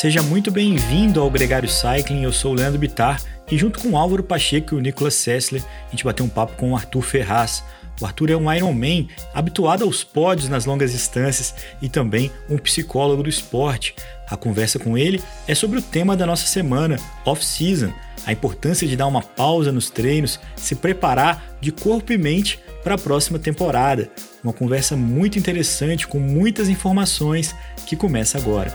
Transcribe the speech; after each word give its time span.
Seja 0.00 0.22
muito 0.22 0.50
bem-vindo 0.50 1.20
ao 1.20 1.30
Gregário 1.30 1.68
Cycling, 1.68 2.22
eu 2.22 2.32
sou 2.32 2.52
o 2.52 2.54
Leandro 2.54 2.78
Bitar 2.78 3.22
e 3.50 3.58
junto 3.58 3.80
com 3.80 3.90
o 3.90 3.98
Álvaro 3.98 4.22
Pacheco 4.22 4.74
e 4.74 4.78
o 4.78 4.80
Nicolas 4.80 5.12
Sessler, 5.12 5.62
a 5.88 5.90
gente 5.90 6.04
bateu 6.04 6.24
um 6.24 6.28
papo 6.30 6.56
com 6.56 6.72
o 6.72 6.74
Arthur 6.74 7.02
Ferraz. 7.02 7.62
O 8.00 8.06
Arthur 8.06 8.30
é 8.30 8.34
um 8.34 8.50
Ironman 8.50 9.08
habituado 9.34 9.84
aos 9.84 10.02
pódios 10.02 10.48
nas 10.48 10.64
longas 10.64 10.92
distâncias 10.92 11.54
e 11.82 11.88
também 11.90 12.32
um 12.48 12.56
psicólogo 12.56 13.22
do 13.22 13.28
esporte. 13.28 13.94
A 14.26 14.38
conversa 14.38 14.78
com 14.78 14.96
ele 14.96 15.22
é 15.46 15.54
sobre 15.54 15.78
o 15.78 15.82
tema 15.82 16.16
da 16.16 16.24
nossa 16.24 16.46
semana, 16.46 16.96
off-season, 17.26 17.92
a 18.24 18.32
importância 18.32 18.88
de 18.88 18.96
dar 18.96 19.06
uma 19.06 19.20
pausa 19.20 19.70
nos 19.70 19.90
treinos, 19.90 20.40
se 20.56 20.76
preparar 20.76 21.58
de 21.60 21.70
corpo 21.70 22.10
e 22.10 22.16
mente 22.16 22.58
para 22.82 22.94
a 22.94 22.98
próxima 22.98 23.38
temporada. 23.38 24.10
Uma 24.42 24.54
conversa 24.54 24.96
muito 24.96 25.38
interessante 25.38 26.06
com 26.06 26.18
muitas 26.18 26.70
informações 26.70 27.54
que 27.84 27.94
começa 27.94 28.38
agora. 28.38 28.74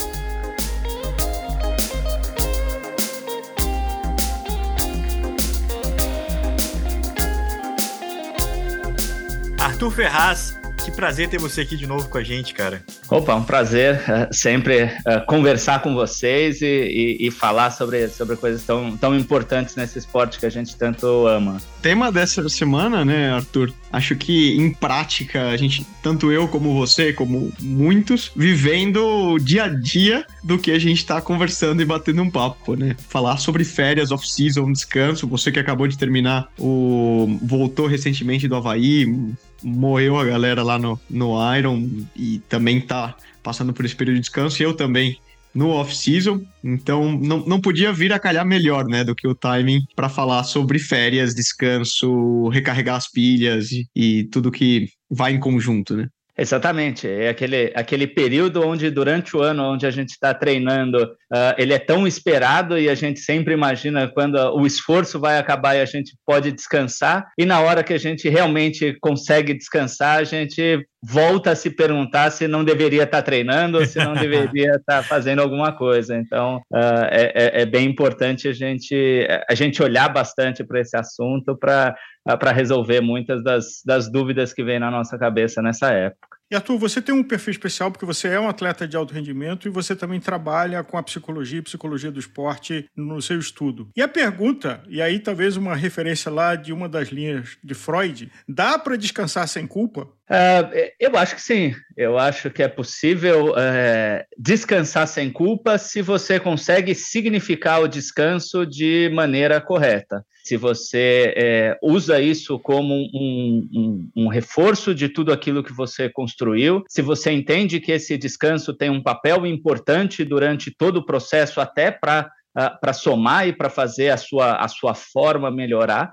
Arthur 9.81 9.95
Ferraz, 9.95 10.59
que 10.85 10.91
prazer 10.91 11.27
ter 11.27 11.39
você 11.39 11.61
aqui 11.61 11.75
de 11.75 11.87
novo 11.87 12.07
com 12.07 12.19
a 12.19 12.23
gente, 12.23 12.53
cara. 12.53 12.83
Opa, 13.09 13.33
um 13.33 13.43
prazer 13.43 13.95
uh, 13.95 14.31
sempre 14.31 14.83
uh, 14.83 15.25
conversar 15.25 15.81
com 15.81 15.95
vocês 15.95 16.61
e, 16.61 16.67
e, 16.67 17.27
e, 17.27 17.31
falar 17.31 17.71
sobre, 17.71 18.07
sobre 18.09 18.35
coisas 18.35 18.63
tão, 18.63 18.95
tão 18.95 19.17
importantes 19.17 19.75
nesse 19.75 19.97
esporte 19.97 20.37
que 20.37 20.45
a 20.45 20.51
gente 20.51 20.75
tanto 20.75 21.25
ama. 21.25 21.59
Tema 21.81 22.11
dessa 22.11 22.47
semana, 22.47 23.03
né, 23.03 23.31
Arthur? 23.31 23.73
Acho 23.91 24.15
que 24.15 24.55
em 24.55 24.71
prática, 24.71 25.49
a 25.49 25.57
gente, 25.57 25.85
tanto 26.03 26.31
eu 26.31 26.47
como 26.47 26.75
você, 26.75 27.11
como 27.11 27.51
muitos, 27.59 28.31
vivendo 28.35 29.03
o 29.03 29.39
dia 29.39 29.63
a 29.63 29.67
dia 29.67 30.23
do 30.43 30.59
que 30.59 30.69
a 30.69 30.77
gente 30.77 30.99
está 30.99 31.19
conversando 31.19 31.81
e 31.81 31.85
batendo 31.85 32.21
um 32.21 32.29
papo, 32.29 32.75
né? 32.75 32.95
Falar 33.09 33.37
sobre 33.37 33.63
férias, 33.63 34.11
off-season, 34.11 34.71
descanso. 34.71 35.27
Você 35.27 35.51
que 35.51 35.59
acabou 35.59 35.87
de 35.87 35.97
terminar 35.97 36.47
o. 36.59 37.39
voltou 37.41 37.87
recentemente 37.87 38.47
do 38.47 38.55
Havaí, 38.55 39.33
morreu 39.63 40.19
a 40.19 40.23
galera 40.23 40.61
lá 40.61 40.77
no, 40.77 40.99
no 41.09 41.33
Iron 41.55 41.89
e 42.15 42.39
também 42.47 42.79
tá 42.79 43.15
passando 43.41 43.73
por 43.73 43.85
esse 43.85 43.95
período 43.95 44.17
de 44.17 44.21
descanso, 44.21 44.61
e 44.61 44.65
eu 44.65 44.75
também 44.75 45.17
no 45.53 45.69
off-season, 45.69 46.43
então 46.63 47.11
não, 47.11 47.45
não 47.45 47.61
podia 47.61 47.91
vir 47.91 48.13
a 48.13 48.19
calhar 48.19 48.45
melhor, 48.45 48.85
né, 48.85 49.03
do 49.03 49.15
que 49.15 49.27
o 49.27 49.35
timing 49.35 49.81
para 49.95 50.09
falar 50.09 50.43
sobre 50.43 50.79
férias, 50.79 51.35
descanso, 51.35 52.47
recarregar 52.49 52.95
as 52.95 53.09
pilhas 53.09 53.71
e, 53.71 53.87
e 53.95 54.23
tudo 54.25 54.51
que 54.51 54.87
vai 55.09 55.33
em 55.33 55.39
conjunto, 55.39 55.95
né? 55.95 56.07
Exatamente, 56.37 57.07
é 57.07 57.29
aquele, 57.29 57.71
aquele 57.75 58.07
período 58.07 58.65
onde 58.65 58.89
durante 58.89 59.35
o 59.35 59.41
ano 59.41 59.63
onde 59.63 59.85
a 59.85 59.91
gente 59.91 60.09
está 60.09 60.33
treinando, 60.33 61.03
uh, 61.03 61.53
ele 61.57 61.73
é 61.73 61.77
tão 61.77 62.07
esperado 62.07 62.79
e 62.79 62.89
a 62.89 62.95
gente 62.95 63.19
sempre 63.19 63.53
imagina 63.53 64.07
quando 64.07 64.37
o 64.55 64.65
esforço 64.65 65.19
vai 65.19 65.37
acabar 65.37 65.75
e 65.75 65.81
a 65.81 65.85
gente 65.85 66.15
pode 66.25 66.51
descansar, 66.51 67.27
e 67.37 67.45
na 67.45 67.59
hora 67.59 67.83
que 67.83 67.93
a 67.93 67.97
gente 67.97 68.29
realmente 68.29 68.97
consegue 69.01 69.53
descansar, 69.53 70.19
a 70.19 70.23
gente 70.23 70.83
volta 71.03 71.51
a 71.51 71.55
se 71.55 71.69
perguntar 71.69 72.29
se 72.31 72.47
não 72.47 72.63
deveria 72.63 73.03
estar 73.03 73.17
tá 73.17 73.23
treinando 73.23 73.79
ou 73.79 73.85
se 73.85 73.97
não 73.97 74.13
deveria 74.13 74.71
estar 74.71 74.81
tá 75.01 75.03
fazendo 75.03 75.41
alguma 75.41 75.71
coisa. 75.71 76.15
Então, 76.15 76.57
uh, 76.71 77.05
é, 77.09 77.61
é, 77.61 77.65
bem 77.65 77.87
importante 77.87 78.47
a 78.47 78.53
gente, 78.53 79.27
a 79.49 79.55
gente 79.55 79.81
olhar 79.81 80.09
bastante 80.09 80.63
para 80.63 80.79
esse 80.79 80.95
assunto 80.95 81.57
para 81.57 81.95
para 82.39 82.51
resolver 82.51 83.01
muitas 83.01 83.43
das, 83.43 83.81
das 83.83 84.11
dúvidas 84.11 84.53
que 84.53 84.63
vêm 84.63 84.79
na 84.79 84.91
nossa 84.91 85.17
cabeça 85.17 85.61
nessa 85.61 85.91
época. 85.91 86.37
E 86.51 86.55
Arthur, 86.55 86.77
você 86.77 87.01
tem 87.01 87.15
um 87.15 87.23
perfil 87.23 87.51
especial 87.51 87.89
porque 87.89 88.05
você 88.05 88.27
é 88.27 88.39
um 88.39 88.49
atleta 88.49 88.85
de 88.85 88.97
alto 88.97 89.13
rendimento 89.13 89.69
e 89.69 89.71
você 89.71 89.95
também 89.95 90.19
trabalha 90.19 90.83
com 90.83 90.97
a 90.97 91.03
psicologia 91.03 91.59
e 91.59 91.61
psicologia 91.61 92.11
do 92.11 92.19
esporte 92.19 92.89
no 92.93 93.21
seu 93.21 93.39
estudo. 93.39 93.89
E 93.95 94.01
a 94.01 94.07
pergunta, 94.07 94.83
e 94.89 95.01
aí 95.01 95.17
talvez 95.17 95.55
uma 95.55 95.73
referência 95.75 96.29
lá 96.29 96.55
de 96.55 96.73
uma 96.73 96.89
das 96.89 97.07
linhas 97.07 97.57
de 97.63 97.73
Freud, 97.73 98.29
dá 98.49 98.77
para 98.77 98.97
descansar 98.97 99.47
sem 99.47 99.65
culpa? 99.65 100.09
Uh, 100.31 100.91
eu 100.97 101.17
acho 101.17 101.35
que 101.35 101.41
sim. 101.41 101.75
Eu 101.97 102.17
acho 102.17 102.49
que 102.49 102.63
é 102.63 102.67
possível 102.69 103.51
uh, 103.51 104.23
descansar 104.37 105.05
sem 105.05 105.29
culpa 105.29 105.77
se 105.77 106.01
você 106.01 106.39
consegue 106.39 106.95
significar 106.95 107.81
o 107.81 107.87
descanso 107.87 108.65
de 108.65 109.11
maneira 109.13 109.59
correta 109.59 110.25
se 110.43 110.57
você 110.57 111.33
é, 111.37 111.77
usa 111.81 112.19
isso 112.19 112.57
como 112.59 112.93
um, 112.93 113.69
um, 113.73 114.23
um, 114.23 114.27
reforço 114.27 114.93
de 114.93 115.07
tudo 115.07 115.31
aquilo 115.31 115.63
que 115.63 115.71
você 115.71 116.09
construiu, 116.09 116.83
se 116.89 117.01
você 117.01 117.31
entende 117.31 117.79
que 117.79 117.91
esse 117.91 118.17
descanso 118.17 118.73
tem 118.73 118.89
um 118.89 119.01
papel 119.01 119.45
importante 119.45 120.25
durante 120.25 120.71
todo 120.71 120.97
o 120.97 121.05
processo, 121.05 121.61
até 121.61 121.91
para 121.91 122.31
uh, 122.57 122.93
somar 122.93 123.47
e 123.47 123.53
para 123.53 123.69
fazer 123.69 124.09
a 124.09 124.17
sua, 124.17 124.55
a 124.55 124.67
sua 124.67 124.95
forma 124.95 125.51
melhorar, 125.51 126.11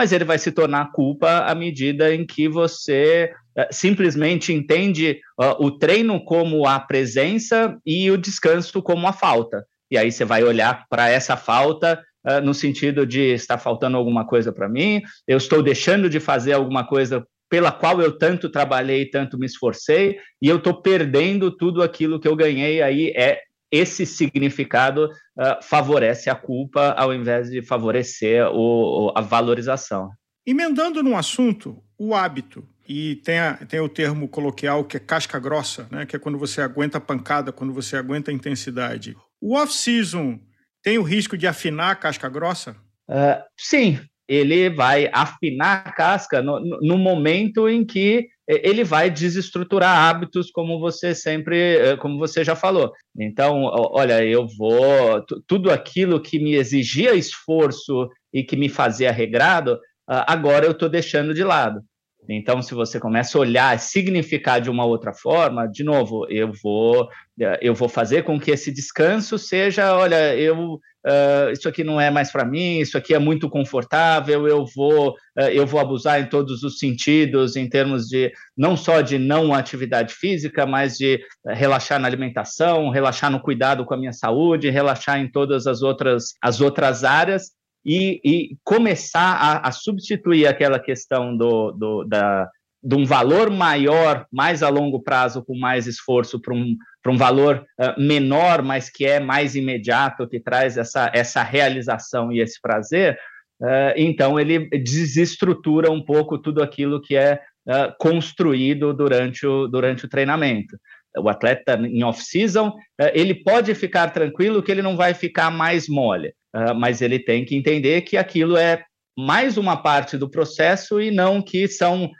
mas 0.00 0.12
ele 0.12 0.24
vai 0.24 0.38
se 0.38 0.50
tornar 0.50 0.92
culpa 0.92 1.40
à 1.40 1.54
medida 1.54 2.14
em 2.14 2.24
que 2.24 2.48
você 2.48 3.30
uh, 3.54 3.66
simplesmente 3.70 4.50
entende 4.50 5.20
uh, 5.38 5.62
o 5.62 5.70
treino 5.70 6.24
como 6.24 6.66
a 6.66 6.80
presença 6.80 7.76
e 7.84 8.10
o 8.10 8.16
descanso 8.16 8.80
como 8.80 9.06
a 9.06 9.12
falta. 9.12 9.62
E 9.90 9.98
aí 9.98 10.10
você 10.10 10.24
vai 10.24 10.42
olhar 10.42 10.86
para 10.88 11.10
essa 11.10 11.36
falta 11.36 12.02
uh, 12.26 12.40
no 12.40 12.54
sentido 12.54 13.04
de 13.06 13.20
está 13.20 13.58
faltando 13.58 13.98
alguma 13.98 14.26
coisa 14.26 14.50
para 14.50 14.70
mim, 14.70 15.02
eu 15.28 15.36
estou 15.36 15.62
deixando 15.62 16.08
de 16.08 16.18
fazer 16.18 16.54
alguma 16.54 16.86
coisa 16.86 17.22
pela 17.50 17.70
qual 17.70 18.00
eu 18.00 18.16
tanto 18.16 18.48
trabalhei, 18.48 19.04
tanto 19.04 19.38
me 19.38 19.44
esforcei, 19.44 20.16
e 20.40 20.48
eu 20.48 20.56
estou 20.56 20.80
perdendo 20.80 21.54
tudo 21.54 21.82
aquilo 21.82 22.18
que 22.18 22.26
eu 22.26 22.34
ganhei. 22.34 22.80
Aí 22.80 23.12
é 23.14 23.42
esse 23.70 24.04
significado 24.04 25.06
uh, 25.06 25.62
favorece 25.62 26.28
a 26.28 26.34
culpa 26.34 26.90
ao 26.92 27.14
invés 27.14 27.50
de 27.50 27.62
favorecer 27.62 28.46
o, 28.52 29.12
a 29.14 29.20
valorização. 29.20 30.10
Emendando 30.46 31.02
no 31.02 31.16
assunto, 31.16 31.82
o 31.98 32.14
hábito. 32.14 32.66
E 32.88 33.16
tem, 33.16 33.38
a, 33.38 33.54
tem 33.54 33.78
o 33.78 33.88
termo 33.88 34.28
coloquial 34.28 34.84
que 34.84 34.96
é 34.96 35.00
casca 35.00 35.38
grossa, 35.38 35.86
né? 35.92 36.04
que 36.04 36.16
é 36.16 36.18
quando 36.18 36.38
você 36.38 36.60
aguenta 36.60 36.98
a 36.98 37.00
pancada, 37.00 37.52
quando 37.52 37.72
você 37.72 37.96
aguenta 37.96 38.32
a 38.32 38.34
intensidade. 38.34 39.16
O 39.40 39.54
off-season 39.54 40.40
tem 40.82 40.98
o 40.98 41.02
risco 41.02 41.38
de 41.38 41.46
afinar 41.46 41.90
a 41.90 41.94
casca 41.94 42.28
grossa? 42.28 42.74
Uh, 43.08 43.40
sim, 43.56 44.00
ele 44.28 44.70
vai 44.70 45.10
afinar 45.12 45.82
a 45.84 45.92
casca 45.92 46.40
no, 46.40 46.60
no, 46.80 46.96
momento 46.96 47.68
em 47.68 47.84
que 47.84 48.28
ele 48.62 48.84
vai 48.84 49.10
desestruturar 49.10 49.96
hábitos, 49.96 50.50
como 50.50 50.80
você 50.80 51.14
sempre, 51.14 51.76
eh, 51.76 51.96
como 51.96 52.18
você 52.18 52.44
já 52.44 52.56
falou. 52.56 52.92
Então, 53.18 53.62
olha, 53.92 54.24
eu 54.24 54.46
vou 54.58 55.24
tudo 55.46 55.70
aquilo 55.70 56.20
que 56.20 56.38
me 56.38 56.54
exigia 56.54 57.14
esforço 57.14 58.08
e 58.32 58.42
que 58.42 58.56
me 58.56 58.68
fazia 58.68 59.12
regrado, 59.12 59.78
agora 60.06 60.66
eu 60.66 60.72
estou 60.72 60.88
deixando 60.88 61.34
de 61.34 61.44
lado. 61.44 61.80
Então, 62.28 62.62
se 62.62 62.74
você 62.74 63.00
começa 63.00 63.36
a 63.36 63.40
olhar, 63.40 63.78
significar 63.78 64.60
de 64.60 64.70
uma 64.70 64.84
outra 64.84 65.12
forma, 65.12 65.66
de 65.66 65.82
novo, 65.82 66.26
eu 66.28 66.52
vou, 66.62 67.08
eh, 67.40 67.58
eu 67.62 67.74
vou 67.74 67.88
fazer 67.88 68.22
com 68.24 68.38
que 68.38 68.50
esse 68.50 68.72
descanso 68.72 69.38
seja, 69.38 69.96
olha, 69.96 70.36
eu 70.36 70.78
Uh, 71.06 71.50
isso 71.52 71.66
aqui 71.66 71.82
não 71.82 71.98
é 71.98 72.10
mais 72.10 72.30
para 72.30 72.44
mim, 72.44 72.78
isso 72.78 72.98
aqui 72.98 73.14
é 73.14 73.18
muito 73.18 73.48
confortável, 73.48 74.46
eu 74.46 74.66
vou, 74.66 75.12
uh, 75.38 75.48
eu 75.50 75.66
vou 75.66 75.80
abusar 75.80 76.20
em 76.20 76.26
todos 76.26 76.62
os 76.62 76.78
sentidos, 76.78 77.56
em 77.56 77.66
termos 77.66 78.06
de 78.06 78.30
não 78.54 78.76
só 78.76 79.00
de 79.00 79.18
não 79.18 79.54
atividade 79.54 80.12
física, 80.12 80.66
mas 80.66 80.98
de 80.98 81.18
relaxar 81.46 81.98
na 81.98 82.06
alimentação, 82.06 82.90
relaxar 82.90 83.30
no 83.30 83.40
cuidado 83.40 83.84
com 83.86 83.94
a 83.94 83.96
minha 83.96 84.12
saúde, 84.12 84.68
relaxar 84.68 85.18
em 85.18 85.30
todas 85.30 85.66
as 85.66 85.80
outras, 85.80 86.34
as 86.42 86.60
outras 86.60 87.02
áreas, 87.02 87.52
e, 87.84 88.20
e 88.22 88.56
começar 88.62 89.36
a, 89.36 89.68
a, 89.68 89.72
substituir 89.72 90.46
aquela 90.46 90.78
questão 90.78 91.34
do, 91.34 91.72
do, 91.72 92.04
da, 92.04 92.46
de 92.82 92.96
um 92.96 93.04
valor 93.04 93.50
maior, 93.50 94.26
mais 94.32 94.62
a 94.62 94.68
longo 94.68 95.02
prazo, 95.02 95.44
com 95.44 95.56
mais 95.56 95.86
esforço, 95.86 96.40
para 96.40 96.54
um, 96.54 96.76
um 97.06 97.16
valor 97.16 97.64
uh, 97.78 98.00
menor, 98.00 98.62
mas 98.62 98.88
que 98.88 99.04
é 99.04 99.20
mais 99.20 99.54
imediato, 99.54 100.28
que 100.28 100.40
traz 100.40 100.78
essa, 100.78 101.10
essa 101.14 101.42
realização 101.42 102.32
e 102.32 102.40
esse 102.40 102.60
prazer, 102.60 103.18
uh, 103.60 103.92
então 103.96 104.40
ele 104.40 104.68
desestrutura 104.70 105.90
um 105.90 106.02
pouco 106.02 106.38
tudo 106.38 106.62
aquilo 106.62 107.02
que 107.02 107.16
é 107.16 107.40
uh, 107.66 107.94
construído 107.98 108.94
durante 108.94 109.46
o, 109.46 109.66
durante 109.66 110.06
o 110.06 110.08
treinamento. 110.08 110.78
o 111.18 111.28
atleta 111.28 111.74
em 111.74 112.02
off-season, 112.02 112.72
ele 113.12 113.34
pode 113.34 113.74
ficar 113.74 114.08
tranquilo 114.10 114.62
que 114.62 114.72
ele 114.72 114.82
não 114.82 114.96
vai 114.96 115.12
ficar 115.12 115.50
mais 115.50 115.88
mole, 115.88 116.32
mas 116.76 117.02
ele 117.02 117.18
tem 117.18 117.44
que 117.44 117.56
entender 117.56 118.02
que 118.02 118.16
aquilo 118.16 118.56
é 118.56 118.84
mais 119.24 119.56
uma 119.56 119.76
parte 119.76 120.16
do 120.16 120.28
processo 120.28 121.00
e 121.00 121.10
não 121.10 121.42
que 121.42 121.68
são 121.68 122.10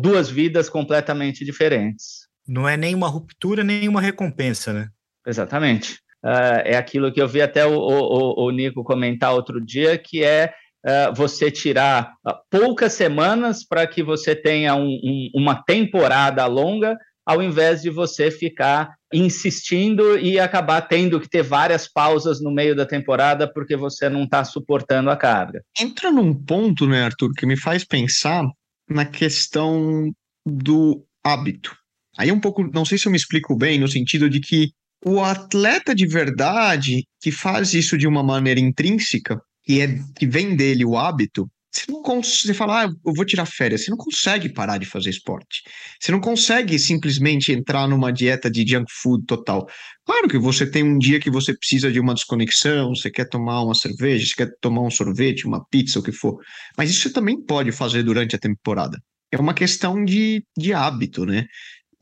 duas 0.00 0.28
vidas 0.28 0.68
completamente 0.68 1.44
diferentes. 1.44 2.28
Não 2.46 2.68
é 2.68 2.76
nem 2.76 2.94
uma 2.94 3.08
ruptura, 3.08 3.62
nem 3.62 3.88
uma 3.88 4.00
recompensa, 4.00 4.72
né? 4.72 4.88
Exatamente. 5.26 6.00
Uh, 6.24 6.60
é 6.64 6.76
aquilo 6.76 7.12
que 7.12 7.20
eu 7.20 7.28
vi 7.28 7.40
até 7.40 7.64
o, 7.64 7.72
o, 7.72 8.46
o 8.46 8.50
Nico 8.50 8.84
comentar 8.84 9.32
outro 9.32 9.60
dia, 9.64 9.96
que 9.96 10.22
é 10.22 10.52
uh, 10.84 11.14
você 11.14 11.50
tirar 11.50 12.12
uh, 12.26 12.34
poucas 12.50 12.92
semanas 12.92 13.64
para 13.64 13.86
que 13.86 14.02
você 14.02 14.34
tenha 14.34 14.74
um, 14.74 14.88
um, 14.88 15.30
uma 15.34 15.62
temporada 15.62 16.44
longa, 16.46 16.98
ao 17.30 17.40
invés 17.40 17.80
de 17.80 17.90
você 17.90 18.28
ficar 18.28 18.96
insistindo 19.12 20.18
e 20.18 20.36
acabar 20.36 20.80
tendo 20.82 21.20
que 21.20 21.28
ter 21.28 21.44
várias 21.44 21.86
pausas 21.86 22.40
no 22.40 22.50
meio 22.50 22.74
da 22.74 22.84
temporada 22.84 23.48
porque 23.52 23.76
você 23.76 24.08
não 24.08 24.24
está 24.24 24.44
suportando 24.44 25.10
a 25.10 25.16
carga. 25.16 25.62
Entra 25.80 26.10
num 26.10 26.34
ponto, 26.34 26.88
né, 26.88 27.04
Arthur, 27.04 27.30
que 27.36 27.46
me 27.46 27.56
faz 27.56 27.84
pensar 27.84 28.44
na 28.88 29.04
questão 29.04 30.10
do 30.44 31.04
hábito. 31.24 31.72
Aí 32.18 32.32
um 32.32 32.40
pouco, 32.40 32.64
não 32.64 32.84
sei 32.84 32.98
se 32.98 33.06
eu 33.06 33.12
me 33.12 33.16
explico 33.16 33.54
bem, 33.54 33.78
no 33.78 33.86
sentido 33.86 34.28
de 34.28 34.40
que 34.40 34.72
o 35.06 35.20
atleta 35.20 35.94
de 35.94 36.08
verdade 36.08 37.04
que 37.22 37.30
faz 37.30 37.74
isso 37.74 37.96
de 37.96 38.08
uma 38.08 38.24
maneira 38.24 38.58
intrínseca, 38.58 39.40
que, 39.62 39.80
é, 39.80 39.86
que 40.16 40.26
vem 40.26 40.56
dele 40.56 40.84
o 40.84 40.98
hábito, 40.98 41.48
você 41.72 41.84
não 41.88 42.02
consegue, 42.02 42.46
você 42.48 42.54
fala, 42.54 42.84
ah, 42.84 42.88
eu 43.06 43.12
vou 43.14 43.24
tirar 43.24 43.46
férias, 43.46 43.84
você 43.84 43.90
não 43.90 43.96
consegue 43.96 44.48
parar 44.48 44.78
de 44.78 44.86
fazer 44.86 45.10
esporte. 45.10 45.62
Você 46.00 46.10
não 46.10 46.20
consegue 46.20 46.78
simplesmente 46.78 47.52
entrar 47.52 47.86
numa 47.86 48.12
dieta 48.12 48.50
de 48.50 48.66
junk 48.66 48.90
food 48.90 49.24
total. 49.24 49.68
Claro 50.04 50.28
que 50.28 50.36
você 50.36 50.68
tem 50.68 50.82
um 50.82 50.98
dia 50.98 51.20
que 51.20 51.30
você 51.30 51.56
precisa 51.56 51.92
de 51.92 52.00
uma 52.00 52.14
desconexão, 52.14 52.94
você 52.94 53.08
quer 53.10 53.28
tomar 53.28 53.62
uma 53.62 53.74
cerveja, 53.74 54.26
você 54.26 54.34
quer 54.34 54.50
tomar 54.60 54.82
um 54.82 54.90
sorvete, 54.90 55.46
uma 55.46 55.64
pizza, 55.66 56.00
o 56.00 56.02
que 56.02 56.12
for. 56.12 56.38
Mas 56.76 56.90
isso 56.90 57.02
você 57.02 57.12
também 57.12 57.40
pode 57.40 57.70
fazer 57.70 58.02
durante 58.02 58.34
a 58.34 58.38
temporada. 58.38 58.98
É 59.30 59.38
uma 59.38 59.54
questão 59.54 60.04
de, 60.04 60.44
de 60.58 60.72
hábito, 60.72 61.24
né? 61.24 61.46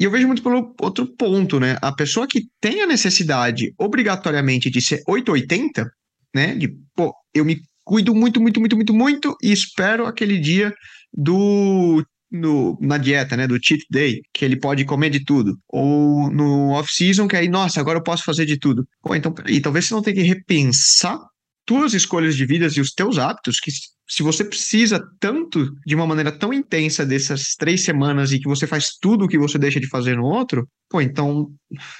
E 0.00 0.04
eu 0.04 0.10
vejo 0.10 0.26
muito 0.26 0.42
pelo 0.42 0.74
outro 0.80 1.06
ponto, 1.14 1.60
né? 1.60 1.76
A 1.82 1.92
pessoa 1.92 2.26
que 2.26 2.46
tem 2.60 2.80
a 2.80 2.86
necessidade 2.86 3.74
obrigatoriamente 3.76 4.70
de 4.70 4.80
ser 4.80 5.02
880, 5.06 5.90
né? 6.34 6.54
De, 6.54 6.68
pô, 6.94 7.12
eu 7.34 7.44
me 7.44 7.60
cuido 7.88 8.14
muito, 8.14 8.38
muito, 8.38 8.60
muito, 8.60 8.76
muito, 8.76 8.94
muito 8.94 9.36
e 9.42 9.50
espero 9.50 10.04
aquele 10.04 10.38
dia 10.38 10.74
do 11.10 12.04
no, 12.30 12.76
na 12.82 12.98
dieta, 12.98 13.34
né, 13.34 13.46
do 13.46 13.58
cheat 13.60 13.86
day, 13.90 14.20
que 14.34 14.44
ele 14.44 14.56
pode 14.56 14.84
comer 14.84 15.08
de 15.08 15.24
tudo, 15.24 15.58
ou 15.66 16.30
no 16.30 16.72
off-season, 16.72 17.26
que 17.26 17.34
aí, 17.34 17.48
nossa, 17.48 17.80
agora 17.80 17.98
eu 17.98 18.02
posso 18.02 18.22
fazer 18.22 18.44
de 18.44 18.58
tudo. 18.58 18.86
Pô, 19.02 19.14
então, 19.14 19.34
e 19.46 19.62
talvez 19.62 19.86
você 19.86 19.94
não 19.94 20.02
tenha 20.02 20.16
que 20.16 20.22
repensar 20.22 21.18
tuas 21.64 21.94
escolhas 21.94 22.36
de 22.36 22.44
vida 22.44 22.66
e 22.66 22.80
os 22.82 22.92
teus 22.92 23.16
hábitos, 23.16 23.58
que 23.58 23.70
se 24.06 24.22
você 24.22 24.44
precisa 24.44 25.02
tanto, 25.18 25.70
de 25.86 25.94
uma 25.94 26.06
maneira 26.06 26.30
tão 26.30 26.52
intensa 26.52 27.06
dessas 27.06 27.54
três 27.54 27.82
semanas 27.82 28.30
e 28.30 28.38
que 28.38 28.48
você 28.48 28.66
faz 28.66 28.96
tudo 29.00 29.24
o 29.24 29.28
que 29.28 29.38
você 29.38 29.58
deixa 29.58 29.80
de 29.80 29.88
fazer 29.88 30.16
no 30.16 30.24
outro, 30.24 30.68
pô, 30.90 31.00
então, 31.00 31.50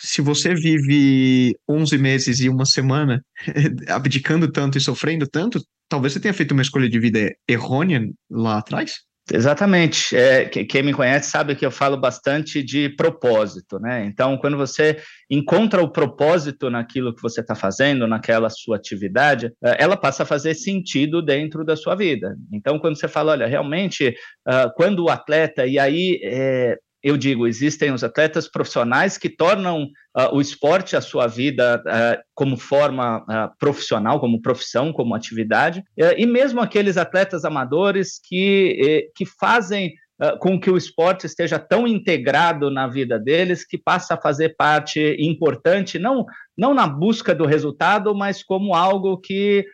se 0.00 0.20
você 0.20 0.54
vive 0.54 1.54
11 1.66 1.96
meses 1.96 2.40
e 2.40 2.50
uma 2.50 2.66
semana 2.66 3.22
abdicando 3.88 4.50
tanto 4.50 4.76
e 4.76 4.80
sofrendo 4.80 5.26
tanto, 5.26 5.58
talvez 5.88 6.12
você 6.12 6.20
tenha 6.20 6.34
feito 6.34 6.52
uma 6.52 6.62
escolha 6.62 6.88
de 6.88 6.98
vida 6.98 7.34
errônea 7.48 8.08
lá 8.30 8.58
atrás? 8.58 9.08
Exatamente. 9.30 10.16
É, 10.16 10.46
quem 10.46 10.82
me 10.82 10.94
conhece 10.94 11.30
sabe 11.30 11.54
que 11.54 11.64
eu 11.64 11.70
falo 11.70 11.96
bastante 11.96 12.62
de 12.62 12.88
propósito, 12.88 13.78
né? 13.78 14.04
Então, 14.06 14.38
quando 14.38 14.56
você 14.56 14.98
encontra 15.30 15.82
o 15.82 15.92
propósito 15.92 16.70
naquilo 16.70 17.14
que 17.14 17.20
você 17.20 17.40
está 17.40 17.54
fazendo, 17.54 18.06
naquela 18.06 18.48
sua 18.48 18.76
atividade, 18.76 19.52
é, 19.62 19.82
ela 19.82 19.96
passa 19.96 20.22
a 20.22 20.26
fazer 20.26 20.54
sentido 20.54 21.20
dentro 21.20 21.64
da 21.64 21.76
sua 21.76 21.94
vida. 21.94 22.36
Então, 22.52 22.78
quando 22.78 22.98
você 22.98 23.06
fala, 23.06 23.32
olha, 23.32 23.46
realmente, 23.46 24.14
uh, 24.48 24.72
quando 24.74 25.04
o 25.04 25.10
atleta, 25.10 25.66
e 25.66 25.78
aí 25.78 26.18
é, 26.22 26.78
eu 27.02 27.16
digo, 27.16 27.46
existem 27.46 27.92
os 27.92 28.02
atletas 28.02 28.48
profissionais 28.48 29.16
que 29.16 29.28
tornam 29.28 29.84
uh, 29.84 30.34
o 30.34 30.40
esporte 30.40 30.96
a 30.96 31.00
sua 31.00 31.26
vida 31.26 31.82
uh, 31.86 32.22
como 32.34 32.56
forma 32.56 33.18
uh, 33.18 33.56
profissional, 33.58 34.18
como 34.18 34.42
profissão, 34.42 34.92
como 34.92 35.14
atividade, 35.14 35.82
e 36.16 36.26
mesmo 36.26 36.60
aqueles 36.60 36.96
atletas 36.96 37.44
amadores 37.44 38.20
que, 38.22 39.10
que 39.14 39.24
fazem 39.24 39.94
com 40.40 40.58
que 40.58 40.68
o 40.68 40.76
esporte 40.76 41.26
esteja 41.26 41.60
tão 41.60 41.86
integrado 41.86 42.70
na 42.70 42.88
vida 42.88 43.20
deles 43.20 43.64
que 43.64 43.78
passa 43.78 44.14
a 44.14 44.20
fazer 44.20 44.56
parte 44.56 45.16
importante, 45.20 45.96
não, 45.96 46.26
não 46.56 46.74
na 46.74 46.88
busca 46.88 47.32
do 47.32 47.46
resultado, 47.46 48.12
mas 48.14 48.42
como 48.42 48.74
algo 48.74 49.16
que 49.18 49.64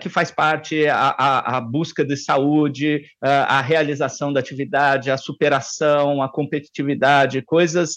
Que 0.00 0.08
faz 0.08 0.30
parte 0.30 0.86
a, 0.86 1.14
a, 1.18 1.56
a, 1.56 1.60
busca 1.60 2.04
de 2.04 2.16
saúde, 2.16 3.04
a 3.22 3.60
realização 3.62 4.30
da 4.32 4.40
atividade, 4.40 5.10
a 5.10 5.16
superação, 5.16 6.22
a 6.22 6.28
competitividade, 6.30 7.40
coisas, 7.40 7.96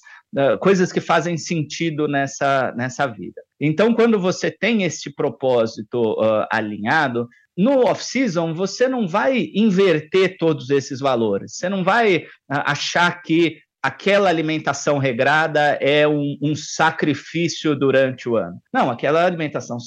coisas 0.62 0.92
que 0.92 1.02
fazem 1.02 1.38
sentido 1.38 2.08
nessa, 2.08 2.74
nessa 2.78 3.06
vida. 3.06 3.42
Então, 3.60 3.94
quando 3.94 4.18
você 4.18 4.50
tem 4.50 4.84
esse 4.84 5.14
propósito 5.14 6.18
alinhado, 6.50 7.28
no 7.58 7.86
off-season 7.86 8.54
você 8.54 8.88
não 8.88 9.08
vai 9.08 9.50
inverter 9.54 10.38
todos 10.38 10.70
esses 10.70 11.00
valores, 11.00 11.56
você 11.56 11.70
não 11.70 11.84
vai 11.84 12.26
achar 12.50 13.22
que 13.22 13.60
aquela 13.86 14.30
alimentação 14.30 14.98
regrada 14.98 15.78
é 15.80 16.08
um, 16.08 16.36
um, 16.42 16.56
sacrifício 16.56 17.76
durante 17.76 18.28
o 18.28 18.36
ano. 18.36 18.60
Não, 18.74 18.90
aquela 18.90 19.24
alimentação 19.24 19.78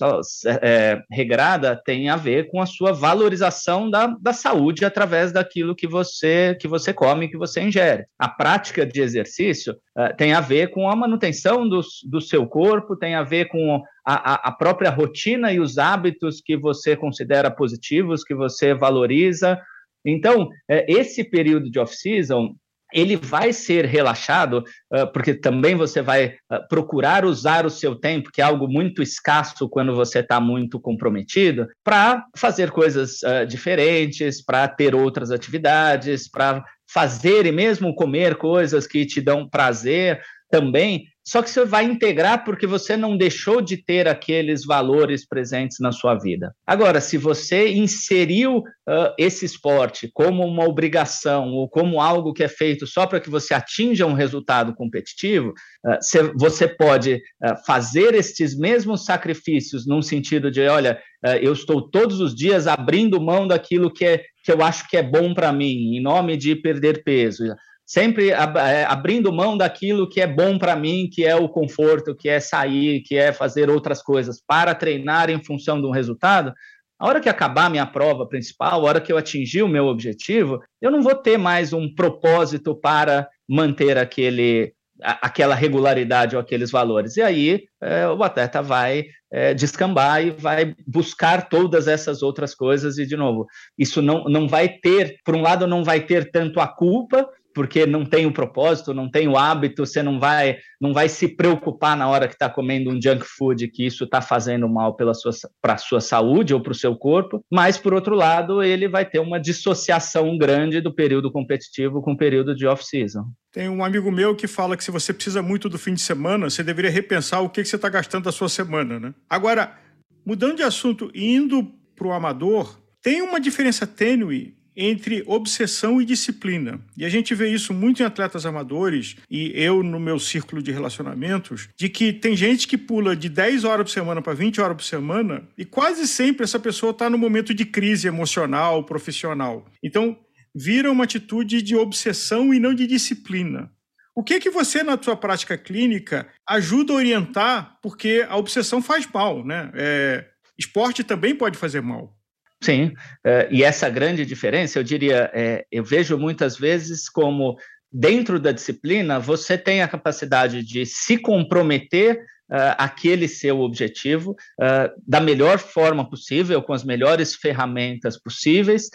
é, 0.63 1.03
regrada 1.11 1.75
tem 1.85 2.09
a 2.09 2.15
ver 2.15 2.49
com 2.49 2.61
a 2.61 2.67
sua 2.67 2.93
valorização 2.93 3.91
da, 3.91 4.07
da 4.21 4.33
saúde 4.33 4.85
através 4.85 5.33
daquilo 5.33 5.75
que 5.75 5.89
você 5.89 6.57
que 6.61 6.69
você 6.69 6.95
come, 6.95 7.29
que 7.29 7.37
você 7.37 7.61
ingere. 7.61 8.07
A 8.17 8.29
prática 8.29 8.87
de 8.87 9.01
exercício 9.01 9.73
uh, 9.73 10.17
tem 10.17 10.33
a 10.33 10.41
ver 10.41 10.71
com 10.71 10.89
a 10.89 10.95
manutenção 10.95 11.69
do, 11.69 11.81
do 12.09 12.21
seu 12.21 12.47
corpo, 12.47 12.97
tem 12.97 13.17
a 13.17 13.25
ver 13.25 13.47
com 13.47 13.83
a, 14.07 14.49
a 14.49 14.53
própria 14.53 14.91
rotina 14.91 15.53
e 15.53 15.59
os 15.59 15.77
hábitos 15.77 16.41
que 16.41 16.57
você 16.57 16.95
considera 16.97 17.51
positivos, 17.51 18.23
que 18.23 18.35
você 18.35 18.73
valoriza. 18.75 19.59
Então, 20.07 20.49
é, 20.71 20.87
esse 20.89 21.25
período 21.25 21.69
de 21.69 21.81
off-season 21.81 22.55
ele 22.93 23.17
vai 23.17 23.53
ser 23.53 23.85
relaxado, 23.85 24.65
uh, 24.93 25.13
porque 25.13 25.35
também 25.35 25.75
você 25.75 26.01
vai 26.01 26.37
uh, 26.51 26.67
procurar 26.69 27.25
usar 27.25 27.67
o 27.67 27.71
seu 27.71 27.95
tempo, 27.95 28.31
que 28.33 28.41
é 28.41 28.45
algo 28.45 28.69
muito 28.69 29.03
escasso 29.03 29.69
quando 29.69 29.95
você 29.95 30.21
está 30.21 30.41
muito 30.41 30.81
comprometido, 30.81 31.69
para 31.85 32.25
fazer 32.37 32.71
coisas 32.71 33.21
uh, 33.23 33.47
diferentes, 33.47 34.43
para 34.45 34.67
ter 34.69 34.95
outras 34.95 35.31
atividades, 35.31 36.29
para 36.29 36.65
fazer 36.91 37.45
e 37.47 37.53
mesmo 37.53 37.95
comer 37.95 38.37
coisas 38.37 38.87
que 38.87 39.05
te 39.05 39.21
dão 39.21 39.49
prazer 39.49 40.21
também, 40.51 41.05
só 41.29 41.43
que 41.43 41.51
você 41.51 41.63
vai 41.63 41.85
integrar 41.85 42.43
porque 42.43 42.67
você 42.67 42.97
não 42.97 43.15
deixou 43.15 43.61
de 43.61 43.77
ter 43.77 44.09
aqueles 44.09 44.65
valores 44.65 45.29
presentes 45.29 45.77
na 45.79 45.93
sua 45.93 46.15
vida. 46.15 46.55
Agora, 46.67 47.03
se 47.03 47.19
você 47.19 47.69
inseriu 47.69 48.61
uh, 48.61 49.13
esse 49.19 49.45
esporte 49.45 50.09
como 50.15 50.43
uma 50.43 50.67
obrigação 50.67 51.51
ou 51.53 51.69
como 51.69 52.01
algo 52.01 52.33
que 52.33 52.43
é 52.43 52.49
feito 52.49 52.87
só 52.87 53.07
para 53.07 53.21
que 53.21 53.29
você 53.29 53.53
atinja 53.53 54.07
um 54.07 54.15
resultado 54.15 54.75
competitivo, 54.75 55.51
uh, 55.51 56.33
você 56.35 56.67
pode 56.67 57.17
uh, 57.17 57.67
fazer 57.67 58.15
estes 58.15 58.57
mesmos 58.57 59.05
sacrifícios 59.05 59.87
num 59.87 60.01
sentido 60.01 60.51
de, 60.51 60.67
olha, 60.67 60.99
eu 61.43 61.53
estou 61.53 61.91
todos 61.91 62.21
os 62.21 62.33
dias 62.35 62.69
abrindo 62.69 63.21
mão 63.21 63.47
daquilo 63.47 63.93
que, 63.93 64.05
é, 64.05 64.23
que 64.45 64.53
eu 64.53 64.63
acho 64.63 64.89
que 64.89 64.97
é 64.97 65.03
bom 65.03 65.35
para 65.35 65.53
mim, 65.53 65.97
em 65.97 66.01
nome 66.01 66.37
de 66.37 66.55
perder 66.55 67.03
peso 67.03 67.45
sempre 67.89 68.29
é, 68.29 68.85
abrindo 68.85 69.33
mão 69.33 69.57
daquilo 69.57 70.07
que 70.07 70.21
é 70.21 70.27
bom 70.27 70.59
para 70.59 70.77
mim, 70.77 71.09
que 71.11 71.25
é 71.25 71.35
o 71.35 71.49
conforto, 71.49 72.15
que 72.15 72.29
é 72.29 72.39
sair, 72.39 73.01
que 73.01 73.17
é 73.17 73.33
fazer 73.33 73.71
outras 73.71 74.03
coisas, 74.03 74.43
para 74.47 74.75
treinar 74.75 75.31
em 75.31 75.43
função 75.43 75.81
de 75.81 75.87
um 75.87 75.91
resultado, 75.91 76.53
a 76.99 77.07
hora 77.07 77.21
que 77.21 77.29
acabar 77.29 77.71
minha 77.71 77.87
prova 77.87 78.27
principal, 78.27 78.81
a 78.81 78.85
hora 78.85 79.01
que 79.01 79.11
eu 79.11 79.17
atingir 79.17 79.63
o 79.63 79.69
meu 79.69 79.87
objetivo, 79.87 80.61
eu 80.83 80.91
não 80.91 81.01
vou 81.01 81.15
ter 81.15 81.39
mais 81.39 81.73
um 81.73 81.95
propósito 81.95 82.75
para 82.75 83.27
manter 83.49 83.97
aquele, 83.97 84.75
aquela 85.01 85.55
regularidade 85.55 86.35
ou 86.35 86.43
aqueles 86.43 86.71
valores. 86.71 87.17
E 87.17 87.23
aí 87.23 87.63
é, 87.81 88.09
o 88.09 88.23
atleta 88.23 88.61
vai 88.61 89.07
é, 89.31 89.55
descambar 89.55 90.27
e 90.27 90.31
vai 90.31 90.75
buscar 90.87 91.49
todas 91.49 91.87
essas 91.87 92.21
outras 92.21 92.53
coisas. 92.53 92.99
E, 92.99 93.07
de 93.07 93.17
novo, 93.17 93.47
isso 93.79 94.03
não, 94.03 94.25
não 94.25 94.49
vai 94.49 94.69
ter, 94.69 95.19
por 95.25 95.37
um 95.37 95.43
lado, 95.43 95.69
não 95.69 95.85
vai 95.85 96.01
ter 96.01 96.31
tanto 96.33 96.59
a 96.59 96.67
culpa 96.67 97.29
porque 97.59 97.85
não 97.87 98.05
tem 98.05 98.25
o 98.25 98.31
propósito, 98.33 98.95
não 98.95 99.11
tem 99.11 99.27
o 99.27 99.37
hábito, 99.37 99.85
você 99.85 100.01
não 100.01 100.21
vai, 100.21 100.59
não 100.81 100.95
vai 100.95 101.09
se 101.09 101.27
preocupar 101.27 101.97
na 101.97 102.07
hora 102.07 102.29
que 102.29 102.35
está 102.35 102.49
comendo 102.49 102.89
um 102.89 103.03
junk 103.03 103.27
food 103.27 103.67
que 103.67 103.85
isso 103.85 104.05
está 104.05 104.23
fazendo 104.23 104.69
mal 104.69 104.95
para 104.95 105.73
a 105.75 105.77
sua 105.77 106.01
saúde 106.01 106.55
ou 106.55 106.63
para 106.63 106.71
o 106.71 106.75
seu 106.75 106.95
corpo, 106.95 107.45
mas 107.51 107.77
por 107.77 107.93
outro 107.93 108.15
lado 108.15 108.63
ele 108.63 108.87
vai 108.87 109.05
ter 109.05 109.19
uma 109.19 109.41
dissociação 109.41 110.39
grande 110.39 110.81
do 110.81 110.95
período 110.95 111.33
competitivo 111.33 112.01
com 112.01 112.13
o 112.13 112.17
período 112.17 112.55
de 112.55 112.65
off-season. 112.65 113.25
Tem 113.53 113.69
um 113.69 113.83
amigo 113.85 114.13
meu 114.13 114.37
que 114.37 114.47
fala 114.47 114.77
que 114.77 114.85
se 114.85 114.93
você 114.93 115.13
precisa 115.13 115.43
muito 115.43 115.69
do 115.69 115.81
fim 115.81 115.95
de 115.95 116.01
semana, 116.01 116.49
você 116.49 116.63
deveria 116.63 116.93
repensar 116.93 117.41
o 117.41 117.51
que, 117.51 117.61
que 117.61 117.69
você 117.69 117.75
está 117.75 117.89
gastando 117.89 118.27
da 118.27 118.33
sua 118.33 118.49
semana, 118.49 119.01
né? 119.01 119.13
Agora, 119.29 119.77
mudando 120.25 120.59
de 120.59 120.63
assunto, 120.63 121.11
indo 121.13 121.65
para 121.97 122.07
o 122.07 122.13
amador, 122.13 122.79
tem 123.03 123.21
uma 123.21 123.41
diferença 123.41 123.85
tênue 123.85 124.58
entre 124.81 125.25
obsessão 125.27 126.01
e 126.01 126.05
disciplina. 126.05 126.81
E 126.97 127.05
a 127.05 127.09
gente 127.09 127.35
vê 127.35 127.51
isso 127.51 127.75
muito 127.75 128.01
em 128.01 128.07
atletas 128.07 128.47
amadores, 128.47 129.17
e 129.29 129.51
eu 129.57 129.83
no 129.83 129.99
meu 129.99 130.21
círculo 130.21 130.63
de 130.63 130.71
relacionamentos, 130.71 131.69
de 131.77 131.89
que 131.89 132.13
tem 132.13 132.37
gente 132.37 132.69
que 132.69 132.79
pula 132.79 133.17
de 133.17 133.29
10 133.29 133.65
horas 133.65 133.85
por 133.85 133.93
semana 133.93 134.23
para 134.23 134.35
20 134.35 134.61
horas 134.61 134.77
por 134.77 134.85
semana, 134.85 135.43
e 135.59 135.65
quase 135.65 136.07
sempre 136.07 136.45
essa 136.45 136.61
pessoa 136.61 136.93
está 136.93 137.11
no 137.11 137.19
momento 137.19 137.53
de 137.53 137.65
crise 137.65 138.07
emocional, 138.07 138.85
profissional. 138.85 139.67
Então, 139.83 140.17
vira 140.55 140.93
uma 140.93 141.05
atitude 141.05 141.61
de 141.61 141.75
obsessão 141.75 142.55
e 142.55 142.61
não 142.61 142.73
de 142.73 142.87
disciplina. 142.87 143.73
O 144.15 144.23
que 144.23 144.41
que 144.41 144.51
você, 144.51 144.83
na 144.83 145.01
sua 145.01 145.17
prática 145.17 145.57
clínica, 145.57 146.27
ajuda 146.49 146.93
a 146.93 146.97
orientar? 146.97 147.79
Porque 147.83 148.27
a 148.29 148.37
obsessão 148.37 148.83
faz 148.83 149.07
mal, 149.13 149.45
né? 149.45 149.71
É, 149.75 150.25
esporte 150.59 151.05
também 151.05 151.35
pode 151.35 151.57
fazer 151.57 151.81
mal. 151.81 152.18
Sim, 152.61 152.87
uh, 153.25 153.47
e 153.51 153.63
essa 153.63 153.89
grande 153.89 154.27
diferença, 154.27 154.79
eu 154.79 154.83
diria, 154.83 155.31
é, 155.33 155.65
eu 155.71 155.85
vejo 155.85 156.19
muitas 156.19 156.57
vezes 156.57 157.09
como 157.09 157.57
dentro 157.91 158.41
da 158.41 158.51
disciplina 158.51 159.21
você 159.21 159.57
tem 159.57 159.81
a 159.81 159.89
capacidade 159.89 160.63
de 160.63 160.85
se 160.85 161.17
comprometer 161.19 162.17
uh, 162.17 162.75
aquele 162.77 163.29
seu 163.29 163.61
objetivo 163.61 164.33
uh, 164.33 164.91
da 165.07 165.21
melhor 165.21 165.59
forma 165.59 166.09
possível, 166.09 166.61
com 166.61 166.73
as 166.73 166.85
melhores 166.85 167.35
ferramentas 167.35 168.21
possíveis, 168.21 168.89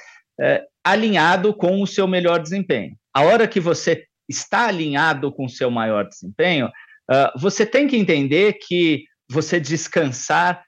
alinhado 0.84 1.54
com 1.54 1.80
o 1.80 1.86
seu 1.86 2.08
melhor 2.08 2.42
desempenho. 2.42 2.98
A 3.14 3.22
hora 3.22 3.48
que 3.48 3.60
você 3.60 4.04
está 4.28 4.68
alinhado 4.68 5.32
com 5.32 5.46
o 5.46 5.50
seu 5.50 5.70
maior 5.70 6.10
desempenho, 6.10 6.72
você 7.40 7.68
tem 7.68 7.88
que 7.88 7.96
entender 7.96 8.54
que 8.54 9.04
você 9.30 9.60
descansar 9.60 10.66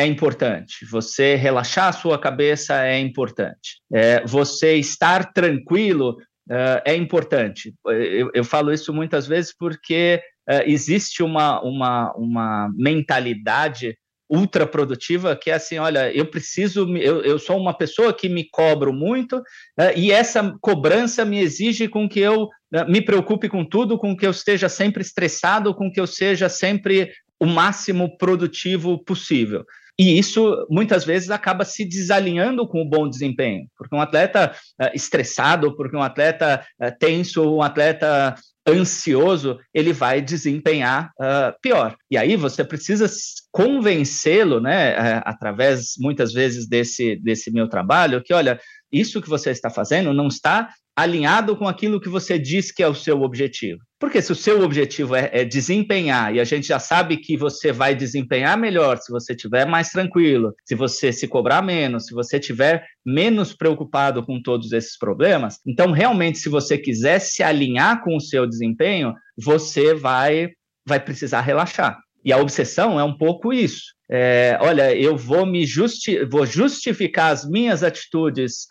é 0.00 0.06
importante, 0.06 0.86
você 0.86 1.34
relaxar 1.34 1.88
a 1.88 1.92
sua 1.92 2.18
cabeça 2.18 2.82
é 2.84 2.98
importante, 2.98 3.82
é, 3.92 4.24
você 4.26 4.76
estar 4.76 5.32
tranquilo 5.32 6.16
uh, 6.50 6.80
é 6.86 6.96
importante. 6.96 7.74
Eu, 7.86 8.30
eu, 8.32 8.42
falo 8.42 8.72
isso 8.72 8.94
muitas 8.94 9.26
vezes 9.26 9.54
porque 9.54 10.22
uh, 10.48 10.62
existe 10.64 11.22
uma, 11.22 11.60
uma, 11.60 12.14
uma 12.14 12.70
mentalidade 12.74 13.94
ultra 14.26 14.66
produtiva 14.66 15.36
que 15.36 15.50
é 15.50 15.54
assim, 15.54 15.76
olha, 15.78 16.10
eu 16.14 16.24
preciso, 16.24 16.88
eu, 16.96 17.20
eu 17.22 17.38
sou 17.38 17.58
uma 17.58 17.74
pessoa 17.74 18.14
que 18.14 18.28
me 18.28 18.48
cobro 18.48 18.94
muito 18.94 19.36
uh, 19.36 19.92
e 19.94 20.10
essa 20.10 20.56
cobrança 20.62 21.26
me 21.26 21.40
exige 21.40 21.88
com 21.88 22.08
que 22.08 22.20
eu 22.20 22.48
me 22.88 23.02
preocupe 23.02 23.48
com 23.48 23.64
tudo, 23.64 23.98
com 23.98 24.16
que 24.16 24.24
eu 24.24 24.30
esteja 24.30 24.68
sempre 24.68 25.02
estressado, 25.02 25.74
com 25.74 25.90
que 25.90 26.00
eu 26.00 26.06
seja 26.06 26.48
sempre 26.48 27.10
o 27.40 27.46
máximo 27.46 28.16
produtivo 28.16 29.02
possível. 29.02 29.64
E 30.00 30.18
isso 30.18 30.66
muitas 30.70 31.04
vezes 31.04 31.28
acaba 31.28 31.62
se 31.62 31.84
desalinhando 31.84 32.66
com 32.66 32.80
o 32.80 32.88
bom 32.88 33.06
desempenho, 33.06 33.66
porque 33.76 33.94
um 33.94 34.00
atleta 34.00 34.50
uh, 34.80 34.88
estressado, 34.94 35.76
porque 35.76 35.94
um 35.94 36.02
atleta 36.02 36.64
uh, 36.82 36.90
tenso, 36.98 37.56
um 37.56 37.60
atleta 37.60 38.34
ansioso, 38.66 39.58
ele 39.74 39.92
vai 39.92 40.22
desempenhar 40.22 41.10
uh, 41.20 41.54
pior. 41.60 41.94
E 42.10 42.16
aí 42.16 42.34
você 42.34 42.64
precisa 42.64 43.10
convencê-lo, 43.52 44.58
né, 44.58 45.20
através 45.22 45.96
muitas 45.98 46.32
vezes 46.32 46.66
desse, 46.66 47.16
desse 47.16 47.50
meu 47.50 47.68
trabalho, 47.68 48.22
que 48.22 48.32
olha, 48.32 48.58
isso 48.90 49.20
que 49.20 49.28
você 49.28 49.50
está 49.50 49.68
fazendo 49.68 50.14
não 50.14 50.28
está 50.28 50.70
alinhado 50.96 51.56
com 51.56 51.66
aquilo 51.66 52.00
que 52.00 52.08
você 52.08 52.38
diz 52.38 52.70
que 52.70 52.82
é 52.82 52.88
o 52.88 52.94
seu 52.94 53.22
objetivo. 53.22 53.80
Porque 53.98 54.22
se 54.22 54.32
o 54.32 54.36
seu 54.36 54.62
objetivo 54.62 55.14
é, 55.14 55.30
é, 55.32 55.44
desempenhar, 55.44 56.34
e 56.34 56.40
a 56.40 56.44
gente 56.44 56.66
já 56.66 56.78
sabe 56.78 57.18
que 57.18 57.36
você 57.36 57.70
vai 57.70 57.94
desempenhar 57.94 58.56
melhor 58.56 58.96
se 58.96 59.12
você 59.12 59.34
estiver 59.34 59.66
mais 59.66 59.90
tranquilo, 59.90 60.54
se 60.64 60.74
você 60.74 61.12
se 61.12 61.28
cobrar 61.28 61.62
menos, 61.62 62.06
se 62.06 62.14
você 62.14 62.38
estiver 62.38 62.84
menos 63.04 63.52
preocupado 63.52 64.24
com 64.24 64.40
todos 64.40 64.72
esses 64.72 64.96
problemas, 64.96 65.58
então 65.66 65.92
realmente, 65.92 66.38
se 66.38 66.48
você 66.48 66.78
quiser 66.78 67.18
se 67.18 67.42
alinhar 67.42 68.02
com 68.02 68.16
o 68.16 68.20
seu 68.20 68.46
desempenho, 68.46 69.14
você 69.36 69.94
vai, 69.94 70.48
vai 70.86 70.98
precisar 70.98 71.42
relaxar. 71.42 71.98
E 72.24 72.32
a 72.32 72.38
obsessão 72.38 72.98
é 72.98 73.04
um 73.04 73.16
pouco 73.16 73.52
isso. 73.52 73.94
É, 74.10 74.58
olha, 74.60 74.94
eu 74.94 75.16
vou 75.16 75.46
me 75.46 75.64
justi 75.64 76.24
vou 76.24 76.44
justificar 76.44 77.32
as 77.32 77.48
minhas 77.48 77.84
atitudes 77.84 78.66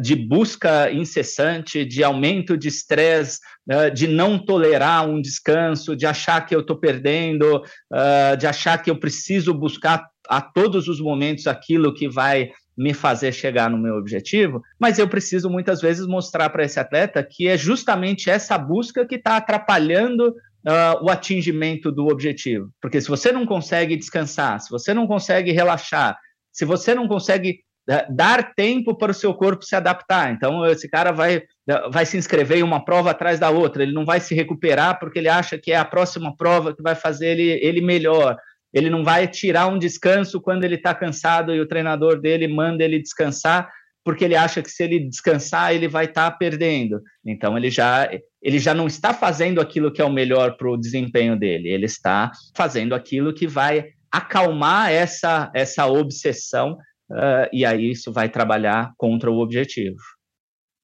de 0.00 0.16
busca 0.16 0.90
incessante, 0.90 1.84
de 1.84 2.02
aumento 2.02 2.56
de 2.56 2.68
estresse, 2.68 3.38
é, 3.68 3.88
de 3.88 4.08
não 4.08 4.36
tolerar 4.36 5.08
um 5.08 5.20
descanso, 5.20 5.94
de 5.94 6.06
achar 6.06 6.44
que 6.44 6.54
eu 6.54 6.60
estou 6.60 6.76
perdendo, 6.76 7.62
é, 7.92 8.34
de 8.34 8.46
achar 8.46 8.82
que 8.82 8.90
eu 8.90 8.98
preciso 8.98 9.54
buscar 9.54 10.08
a 10.28 10.40
todos 10.40 10.88
os 10.88 11.00
momentos 11.00 11.46
aquilo 11.46 11.94
que 11.94 12.08
vai 12.08 12.50
me 12.76 12.92
fazer 12.94 13.32
chegar 13.32 13.70
no 13.70 13.78
meu 13.78 13.94
objetivo, 13.96 14.62
mas 14.78 14.98
eu 14.98 15.06
preciso 15.06 15.50
muitas 15.50 15.80
vezes 15.80 16.06
mostrar 16.06 16.48
para 16.50 16.64
esse 16.64 16.80
atleta 16.80 17.22
que 17.22 17.46
é 17.46 17.56
justamente 17.56 18.30
essa 18.30 18.56
busca 18.56 19.06
que 19.06 19.16
está 19.16 19.36
atrapalhando 19.36 20.34
Uh, 20.62 21.02
o 21.02 21.08
atingimento 21.08 21.90
do 21.90 22.08
objetivo. 22.08 22.70
Porque 22.82 23.00
se 23.00 23.08
você 23.08 23.32
não 23.32 23.46
consegue 23.46 23.96
descansar, 23.96 24.60
se 24.60 24.68
você 24.68 24.92
não 24.92 25.06
consegue 25.06 25.52
relaxar, 25.52 26.18
se 26.52 26.66
você 26.66 26.94
não 26.94 27.08
consegue 27.08 27.60
dar 28.08 28.54
tempo 28.54 28.94
para 28.94 29.10
o 29.10 29.14
seu 29.14 29.34
corpo 29.34 29.64
se 29.64 29.74
adaptar. 29.74 30.32
Então, 30.32 30.64
esse 30.66 30.88
cara 30.88 31.10
vai, 31.10 31.42
vai 31.90 32.06
se 32.06 32.16
inscrever 32.16 32.58
em 32.58 32.62
uma 32.62 32.84
prova 32.84 33.10
atrás 33.10 33.40
da 33.40 33.50
outra, 33.50 33.82
ele 33.82 33.92
não 33.92 34.04
vai 34.04 34.20
se 34.20 34.34
recuperar 34.34 34.98
porque 35.00 35.18
ele 35.18 35.28
acha 35.28 35.58
que 35.58 35.72
é 35.72 35.76
a 35.76 35.84
próxima 35.84 36.34
prova 36.36 36.74
que 36.74 36.82
vai 36.82 36.94
fazer 36.94 37.38
ele, 37.38 37.58
ele 37.62 37.80
melhor. 37.80 38.36
Ele 38.72 38.88
não 38.88 39.02
vai 39.02 39.26
tirar 39.26 39.66
um 39.66 39.78
descanso 39.78 40.40
quando 40.40 40.62
ele 40.62 40.76
está 40.76 40.94
cansado 40.94 41.52
e 41.52 41.60
o 41.60 41.66
treinador 41.66 42.20
dele 42.20 42.46
manda 42.46 42.84
ele 42.84 43.00
descansar, 43.00 43.68
porque 44.04 44.24
ele 44.24 44.36
acha 44.36 44.62
que 44.62 44.70
se 44.70 44.84
ele 44.84 45.00
descansar, 45.00 45.74
ele 45.74 45.88
vai 45.88 46.04
estar 46.04 46.30
tá 46.30 46.36
perdendo. 46.36 47.02
Então, 47.26 47.56
ele 47.58 47.70
já, 47.70 48.08
ele 48.40 48.60
já 48.60 48.72
não 48.72 48.86
está 48.86 49.12
fazendo 49.12 49.60
aquilo 49.60 49.92
que 49.92 50.00
é 50.00 50.04
o 50.04 50.12
melhor 50.12 50.56
para 50.56 50.70
o 50.70 50.76
desempenho 50.76 51.36
dele, 51.36 51.68
ele 51.68 51.86
está 51.86 52.30
fazendo 52.54 52.94
aquilo 52.94 53.34
que 53.34 53.48
vai 53.48 53.88
acalmar 54.12 54.92
essa, 54.92 55.50
essa 55.54 55.86
obsessão 55.86 56.78
uh, 57.10 57.48
e 57.52 57.64
aí 57.64 57.90
isso 57.90 58.12
vai 58.12 58.28
trabalhar 58.28 58.92
contra 58.96 59.30
o 59.30 59.38
objetivo. 59.38 59.98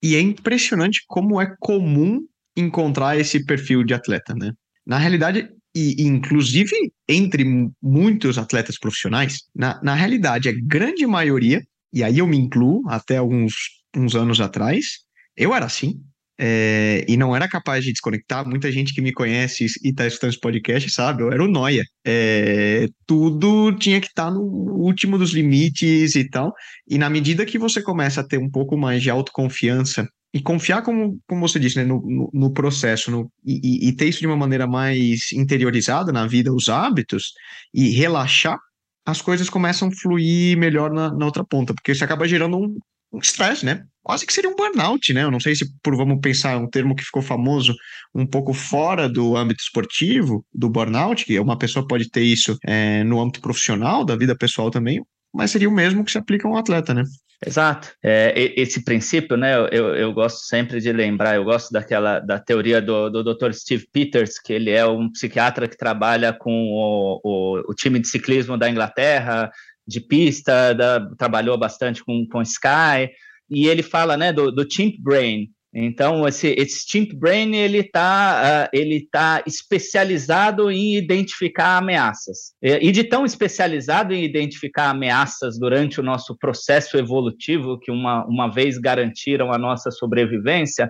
E 0.02 0.14
é 0.14 0.20
impressionante 0.20 1.02
como 1.06 1.40
é 1.40 1.54
comum 1.58 2.20
encontrar 2.56 3.18
esse 3.18 3.44
perfil 3.44 3.84
de 3.84 3.94
atleta, 3.94 4.34
né? 4.34 4.52
Na 4.86 4.98
realidade, 4.98 5.48
e 5.74 6.02
inclusive 6.02 6.74
entre 7.08 7.44
muitos 7.82 8.38
atletas 8.38 8.78
profissionais, 8.78 9.42
na, 9.54 9.80
na 9.82 9.94
realidade, 9.94 10.48
a 10.48 10.54
grande 10.62 11.06
maioria, 11.06 11.62
e 11.92 12.02
aí 12.02 12.18
eu 12.18 12.26
me 12.26 12.36
incluo 12.36 12.82
até 12.88 13.16
alguns 13.16 13.54
uns 13.96 14.14
anos 14.14 14.40
atrás, 14.40 14.98
eu 15.36 15.54
era 15.54 15.64
assim, 15.64 16.00
é, 16.38 17.04
e 17.08 17.16
não 17.16 17.34
era 17.34 17.48
capaz 17.48 17.84
de 17.84 17.92
desconectar. 17.92 18.46
Muita 18.46 18.70
gente 18.70 18.94
que 18.94 19.00
me 19.00 19.12
conhece 19.12 19.66
e 19.82 19.88
está 19.88 20.06
escutando 20.06 20.30
esse 20.30 20.40
podcast 20.40 20.90
sabe, 20.90 21.22
eu 21.22 21.32
era 21.32 21.42
o 21.42 21.48
Noia. 21.48 21.84
É, 22.06 22.86
tudo 23.06 23.72
tinha 23.72 24.00
que 24.00 24.08
estar 24.08 24.26
tá 24.26 24.30
no 24.30 24.42
último 24.42 25.18
dos 25.18 25.32
limites 25.32 26.14
e 26.14 26.28
tal. 26.28 26.52
E 26.88 26.98
na 26.98 27.08
medida 27.08 27.46
que 27.46 27.58
você 27.58 27.82
começa 27.82 28.20
a 28.20 28.26
ter 28.26 28.38
um 28.38 28.50
pouco 28.50 28.76
mais 28.76 29.02
de 29.02 29.10
autoconfiança 29.10 30.06
e 30.34 30.42
confiar, 30.42 30.82
como, 30.82 31.18
como 31.26 31.48
você 31.48 31.58
disse, 31.58 31.78
né, 31.78 31.84
no, 31.84 32.02
no, 32.02 32.30
no 32.32 32.52
processo 32.52 33.10
no, 33.10 33.30
e, 33.44 33.88
e, 33.88 33.96
ter 33.96 34.06
isso 34.06 34.20
de 34.20 34.26
uma 34.26 34.36
maneira 34.36 34.66
mais 34.66 35.32
interiorizada 35.32 36.12
na 36.12 36.26
vida, 36.26 36.52
os 36.52 36.68
hábitos, 36.68 37.32
e 37.72 37.88
relaxar, 37.90 38.58
as 39.06 39.22
coisas 39.22 39.48
começam 39.48 39.88
a 39.88 39.92
fluir 39.92 40.58
melhor 40.58 40.92
na, 40.92 41.10
na 41.10 41.24
outra 41.24 41.42
ponta, 41.44 41.72
porque 41.72 41.94
você 41.94 42.04
acaba 42.04 42.28
gerando 42.28 42.58
um, 42.58 42.76
um 43.16 43.20
estresse, 43.20 43.64
né? 43.64 43.82
Quase 44.02 44.26
que 44.26 44.32
seria 44.32 44.50
um 44.50 44.54
burnout, 44.54 45.12
né? 45.12 45.24
Eu 45.24 45.30
não 45.30 45.40
sei 45.40 45.54
se 45.56 45.66
por 45.82 45.96
vamos 45.96 46.20
pensar 46.20 46.58
um 46.58 46.68
termo 46.68 46.94
que 46.94 47.02
ficou 47.02 47.22
famoso 47.22 47.74
um 48.14 48.26
pouco 48.26 48.52
fora 48.52 49.08
do 49.08 49.36
âmbito 49.36 49.62
esportivo, 49.62 50.44
do 50.54 50.68
burnout, 50.68 51.24
que 51.24 51.38
uma 51.40 51.58
pessoa 51.58 51.86
pode 51.86 52.10
ter 52.10 52.22
isso 52.22 52.56
é, 52.64 53.02
no 53.02 53.20
âmbito 53.20 53.40
profissional, 53.40 54.04
da 54.04 54.14
vida 54.14 54.36
pessoal 54.36 54.70
também, 54.70 55.02
mas 55.34 55.50
seria 55.50 55.68
o 55.68 55.72
mesmo 55.72 56.04
que 56.04 56.12
se 56.12 56.18
aplica 56.18 56.46
a 56.46 56.50
um 56.50 56.56
atleta, 56.56 56.94
né? 56.94 57.02
Exato. 57.44 57.92
É, 58.02 58.32
esse 58.56 58.82
princípio, 58.82 59.36
né, 59.36 59.54
eu, 59.70 59.94
eu 59.94 60.12
gosto 60.12 60.46
sempre 60.46 60.80
de 60.80 60.90
lembrar, 60.90 61.36
eu 61.36 61.44
gosto 61.44 61.70
daquela 61.70 62.18
da 62.18 62.38
teoria 62.38 62.80
do, 62.80 63.10
do 63.10 63.22
Dr. 63.22 63.52
Steve 63.52 63.86
Peters, 63.92 64.38
que 64.38 64.52
ele 64.52 64.70
é 64.70 64.86
um 64.86 65.10
psiquiatra 65.10 65.68
que 65.68 65.76
trabalha 65.76 66.32
com 66.32 66.50
o, 66.50 67.20
o, 67.22 67.70
o 67.70 67.74
time 67.74 67.98
de 67.98 68.08
ciclismo 68.08 68.56
da 68.56 68.70
Inglaterra, 68.70 69.50
de 69.86 70.00
pista, 70.00 70.72
da, 70.72 71.08
trabalhou 71.16 71.56
bastante 71.58 72.04
com, 72.04 72.26
com 72.30 72.42
Sky, 72.42 73.10
e 73.48 73.68
ele 73.68 73.82
fala 73.82 74.16
né, 74.16 74.32
do, 74.32 74.50
do 74.50 74.66
chimp 74.70 74.96
brain. 75.00 75.48
Então, 75.78 76.26
esse, 76.26 76.54
esse 76.56 76.78
Stink 76.78 77.14
Brain, 77.14 77.54
ele 77.54 77.80
está 77.80 78.64
uh, 78.64 78.76
ele 78.76 79.06
tá 79.10 79.42
especializado 79.46 80.70
em 80.70 80.96
identificar 80.96 81.76
ameaças. 81.76 82.54
E, 82.62 82.88
e 82.88 82.90
de 82.90 83.04
tão 83.04 83.26
especializado 83.26 84.14
em 84.14 84.24
identificar 84.24 84.88
ameaças 84.88 85.58
durante 85.58 86.00
o 86.00 86.02
nosso 86.02 86.34
processo 86.38 86.96
evolutivo, 86.96 87.78
que 87.78 87.90
uma, 87.90 88.24
uma 88.24 88.48
vez 88.48 88.78
garantiram 88.78 89.52
a 89.52 89.58
nossa 89.58 89.90
sobrevivência, 89.90 90.86